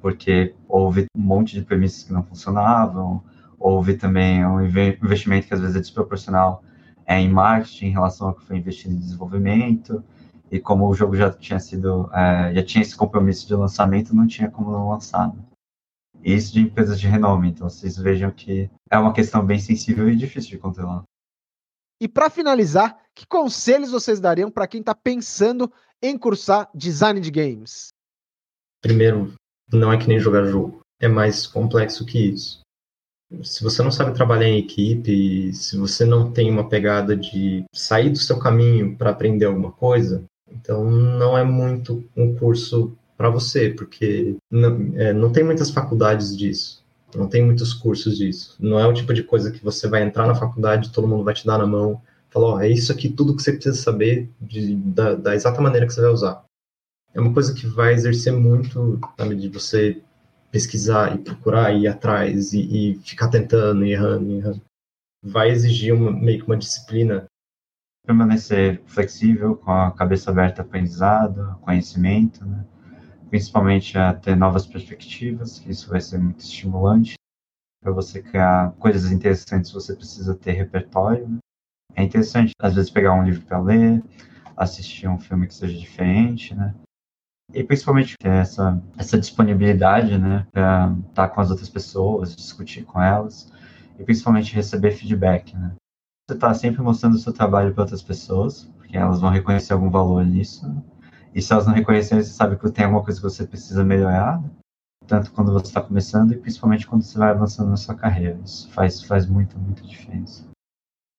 Porque 0.00 0.54
houve 0.68 1.06
um 1.16 1.20
monte 1.20 1.54
de 1.54 1.62
premissas 1.62 2.04
que 2.04 2.12
não 2.12 2.22
funcionavam, 2.22 3.22
houve 3.58 3.94
também 3.94 4.44
um 4.44 4.60
investimento 4.62 5.46
que 5.46 5.54
às 5.54 5.60
vezes 5.60 5.76
é 5.76 5.80
desproporcional 5.80 6.62
é, 7.06 7.20
em 7.20 7.28
marketing 7.28 7.86
em 7.86 7.90
relação 7.90 8.28
ao 8.28 8.34
que 8.34 8.44
foi 8.44 8.56
investido 8.56 8.94
em 8.94 8.98
desenvolvimento. 8.98 10.02
E 10.50 10.58
como 10.58 10.88
o 10.88 10.94
jogo 10.94 11.14
já 11.14 11.30
tinha 11.30 11.60
sido, 11.60 12.10
é, 12.12 12.54
já 12.54 12.62
tinha 12.62 12.82
esse 12.82 12.96
compromisso 12.96 13.46
de 13.46 13.54
lançamento, 13.54 14.14
não 14.14 14.26
tinha 14.26 14.50
como 14.50 14.70
não 14.70 14.88
lançar. 14.88 15.28
Né? 15.28 15.42
Isso 16.22 16.52
de 16.52 16.60
empresas 16.60 17.00
de 17.00 17.06
renome. 17.06 17.48
Então 17.48 17.68
vocês 17.68 17.96
vejam 17.96 18.30
que 18.30 18.68
é 18.90 18.98
uma 18.98 19.12
questão 19.12 19.44
bem 19.44 19.58
sensível 19.58 20.08
e 20.08 20.16
difícil 20.16 20.50
de 20.50 20.58
controlar. 20.58 21.04
E 22.00 22.08
para 22.08 22.30
finalizar, 22.30 22.98
que 23.14 23.26
conselhos 23.26 23.90
vocês 23.90 24.18
dariam 24.18 24.50
para 24.50 24.66
quem 24.66 24.80
está 24.80 24.94
pensando 24.94 25.70
em 26.02 26.16
cursar 26.16 26.68
design 26.74 27.20
de 27.20 27.30
games? 27.30 27.88
Primeiro, 28.80 29.34
não 29.70 29.92
é 29.92 29.98
que 29.98 30.08
nem 30.08 30.18
jogar 30.18 30.44
jogo. 30.44 30.80
É 30.98 31.06
mais 31.06 31.46
complexo 31.46 32.04
que 32.04 32.18
isso 32.18 32.60
se 33.42 33.62
você 33.62 33.82
não 33.82 33.92
sabe 33.92 34.14
trabalhar 34.14 34.48
em 34.48 34.58
equipe, 34.58 35.52
se 35.54 35.76
você 35.76 36.04
não 36.04 36.32
tem 36.32 36.50
uma 36.50 36.68
pegada 36.68 37.16
de 37.16 37.64
sair 37.72 38.10
do 38.10 38.18
seu 38.18 38.38
caminho 38.38 38.96
para 38.96 39.10
aprender 39.10 39.44
alguma 39.44 39.70
coisa, 39.70 40.24
então 40.50 40.90
não 40.90 41.36
é 41.36 41.44
muito 41.44 42.04
um 42.16 42.34
curso 42.34 42.96
para 43.16 43.30
você, 43.30 43.70
porque 43.70 44.36
não, 44.50 44.92
é, 44.94 45.12
não 45.12 45.30
tem 45.30 45.44
muitas 45.44 45.70
faculdades 45.70 46.36
disso. 46.36 46.80
Não 47.14 47.28
tem 47.28 47.44
muitos 47.44 47.74
cursos 47.74 48.16
disso. 48.16 48.56
Não 48.58 48.78
é 48.78 48.86
o 48.86 48.94
tipo 48.94 49.12
de 49.12 49.22
coisa 49.22 49.50
que 49.50 49.62
você 49.62 49.88
vai 49.88 50.02
entrar 50.02 50.26
na 50.26 50.34
faculdade, 50.34 50.92
todo 50.92 51.08
mundo 51.08 51.24
vai 51.24 51.34
te 51.34 51.44
dar 51.44 51.58
na 51.58 51.66
mão, 51.66 52.00
falar, 52.30 52.46
ó, 52.46 52.54
oh, 52.54 52.60
é 52.60 52.68
isso 52.68 52.92
aqui 52.92 53.08
tudo 53.08 53.34
que 53.34 53.42
você 53.42 53.52
precisa 53.52 53.76
saber 53.76 54.30
de, 54.40 54.76
da, 54.76 55.14
da 55.16 55.34
exata 55.34 55.60
maneira 55.60 55.86
que 55.86 55.92
você 55.92 56.00
vai 56.00 56.10
usar. 56.10 56.44
É 57.12 57.20
uma 57.20 57.34
coisa 57.34 57.52
que 57.52 57.66
vai 57.66 57.92
exercer 57.92 58.32
muito, 58.32 59.00
sabe, 59.18 59.34
de 59.34 59.48
você 59.48 60.00
pesquisar 60.50 61.14
e 61.14 61.18
procurar 61.18 61.72
e 61.72 61.82
ir 61.82 61.88
atrás 61.88 62.52
e, 62.52 62.60
e 62.60 62.94
ficar 63.04 63.28
tentando 63.28 63.84
e 63.84 63.92
errando, 63.92 64.30
e 64.30 64.36
errando. 64.36 64.62
Vai 65.22 65.50
exigir 65.50 65.92
uma, 65.92 66.10
meio 66.12 66.38
que 66.38 66.46
uma 66.46 66.56
disciplina. 66.56 67.26
Permanecer 68.06 68.82
flexível, 68.86 69.56
com 69.56 69.70
a 69.70 69.92
cabeça 69.92 70.30
aberta 70.30 70.62
aprendizado, 70.62 71.58
conhecimento, 71.60 72.44
né? 72.44 72.64
principalmente 73.28 73.96
a 73.96 74.14
ter 74.14 74.34
novas 74.34 74.66
perspectivas, 74.66 75.58
que 75.58 75.70
isso 75.70 75.88
vai 75.88 76.00
ser 76.00 76.18
muito 76.18 76.40
estimulante. 76.40 77.14
Para 77.82 77.92
você 77.92 78.22
criar 78.22 78.72
coisas 78.72 79.10
interessantes, 79.12 79.70
você 79.70 79.94
precisa 79.94 80.34
ter 80.34 80.52
repertório. 80.52 81.28
Né? 81.28 81.38
é 81.94 82.02
interessante, 82.02 82.52
às 82.60 82.74
vezes, 82.74 82.90
pegar 82.90 83.14
um 83.14 83.24
livro 83.24 83.42
para 83.42 83.60
ler, 83.60 84.02
assistir 84.56 85.08
um 85.08 85.18
filme 85.18 85.46
que 85.46 85.54
seja 85.54 85.78
diferente, 85.78 86.54
né? 86.54 86.74
E 87.52 87.64
principalmente 87.64 88.16
ter 88.18 88.28
essa, 88.28 88.80
essa 88.96 89.18
disponibilidade, 89.18 90.16
né, 90.16 90.46
para 90.52 90.94
estar 91.08 91.28
com 91.28 91.40
as 91.40 91.50
outras 91.50 91.68
pessoas, 91.68 92.36
discutir 92.36 92.84
com 92.84 93.02
elas, 93.02 93.52
e 93.98 94.04
principalmente 94.04 94.54
receber 94.54 94.92
feedback, 94.92 95.56
né? 95.56 95.74
Você 96.30 96.34
está 96.34 96.54
sempre 96.54 96.80
mostrando 96.80 97.14
o 97.14 97.18
seu 97.18 97.32
trabalho 97.32 97.74
para 97.74 97.82
outras 97.82 98.04
pessoas, 98.04 98.62
porque 98.76 98.96
elas 98.96 99.20
vão 99.20 99.30
reconhecer 99.30 99.72
algum 99.72 99.90
valor 99.90 100.24
nisso, 100.24 100.64
né? 100.64 100.80
e 101.34 101.42
se 101.42 101.52
elas 101.52 101.66
não 101.66 101.74
reconhecerem, 101.74 102.22
você 102.22 102.30
sabe 102.30 102.56
que 102.56 102.70
tem 102.70 102.84
alguma 102.84 103.02
coisa 103.02 103.18
que 103.18 103.28
você 103.28 103.44
precisa 103.44 103.82
melhorar, 103.82 104.40
tanto 105.08 105.32
quando 105.32 105.52
você 105.52 105.66
está 105.66 105.80
começando 105.82 106.30
e 106.30 106.36
principalmente 106.36 106.86
quando 106.86 107.02
você 107.02 107.18
vai 107.18 107.30
avançando 107.30 107.70
na 107.70 107.76
sua 107.76 107.96
carreira. 107.96 108.38
Isso 108.44 108.70
faz, 108.70 109.02
faz 109.02 109.26
muita, 109.26 109.58
muita 109.58 109.82
diferença. 109.82 110.48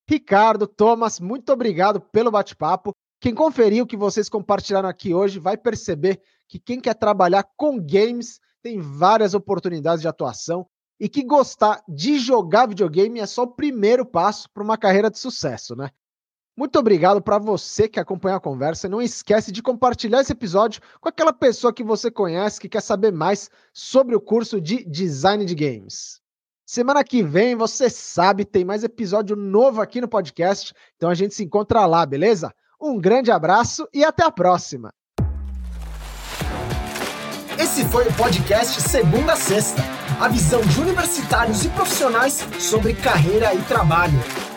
Ricardo, 0.09 0.65
Thomas, 0.65 1.19
muito 1.19 1.51
obrigado 1.51 1.99
pelo 1.99 2.31
bate-papo. 2.31 2.93
Quem 3.19 3.35
conferiu 3.35 3.83
o 3.83 3.87
que 3.87 3.97
vocês 3.97 4.29
compartilharam 4.29 4.87
aqui 4.87 5.13
hoje 5.13 5.39
vai 5.39 5.57
perceber 5.57 6.21
que 6.47 6.57
quem 6.57 6.79
quer 6.79 6.93
trabalhar 6.93 7.45
com 7.57 7.77
games 7.77 8.39
tem 8.63 8.79
várias 8.79 9.33
oportunidades 9.33 10.01
de 10.01 10.07
atuação 10.07 10.65
e 11.01 11.09
que 11.09 11.23
gostar 11.23 11.83
de 11.87 12.19
jogar 12.19 12.67
videogame 12.67 13.19
é 13.19 13.25
só 13.25 13.41
o 13.41 13.47
primeiro 13.47 14.05
passo 14.05 14.47
para 14.51 14.61
uma 14.61 14.77
carreira 14.77 15.09
de 15.09 15.17
sucesso, 15.17 15.75
né? 15.75 15.89
Muito 16.55 16.77
obrigado 16.77 17.19
para 17.19 17.39
você 17.39 17.89
que 17.89 17.99
acompanha 17.99 18.35
a 18.35 18.39
conversa. 18.39 18.87
Não 18.87 19.01
esquece 19.01 19.51
de 19.51 19.63
compartilhar 19.63 20.21
esse 20.21 20.33
episódio 20.33 20.79
com 20.99 21.09
aquela 21.09 21.33
pessoa 21.33 21.73
que 21.73 21.83
você 21.83 22.11
conhece 22.11 22.61
que 22.61 22.69
quer 22.69 22.81
saber 22.81 23.11
mais 23.11 23.49
sobre 23.73 24.15
o 24.15 24.21
curso 24.21 24.61
de 24.61 24.83
design 24.83 25.43
de 25.43 25.55
games. 25.55 26.21
Semana 26.67 27.03
que 27.03 27.23
vem, 27.23 27.55
você 27.55 27.89
sabe, 27.89 28.45
tem 28.45 28.63
mais 28.63 28.83
episódio 28.83 29.35
novo 29.35 29.81
aqui 29.81 30.01
no 30.01 30.07
podcast, 30.07 30.71
então 30.97 31.09
a 31.09 31.15
gente 31.15 31.33
se 31.33 31.43
encontra 31.43 31.87
lá, 31.87 32.05
beleza? 32.05 32.53
Um 32.79 32.99
grande 32.99 33.31
abraço 33.31 33.87
e 33.91 34.03
até 34.03 34.23
a 34.23 34.31
próxima. 34.31 34.93
Esse 37.59 37.85
foi 37.85 38.07
o 38.07 38.13
podcast 38.13 38.81
Segunda 38.81 39.33
a 39.33 39.35
Sexta, 39.35 39.81
a 40.21 40.27
visão 40.27 40.61
de 40.61 40.79
universitários 40.79 41.65
e 41.65 41.69
profissionais 41.69 42.45
sobre 42.59 42.93
carreira 42.93 43.55
e 43.55 43.61
trabalho. 43.63 44.50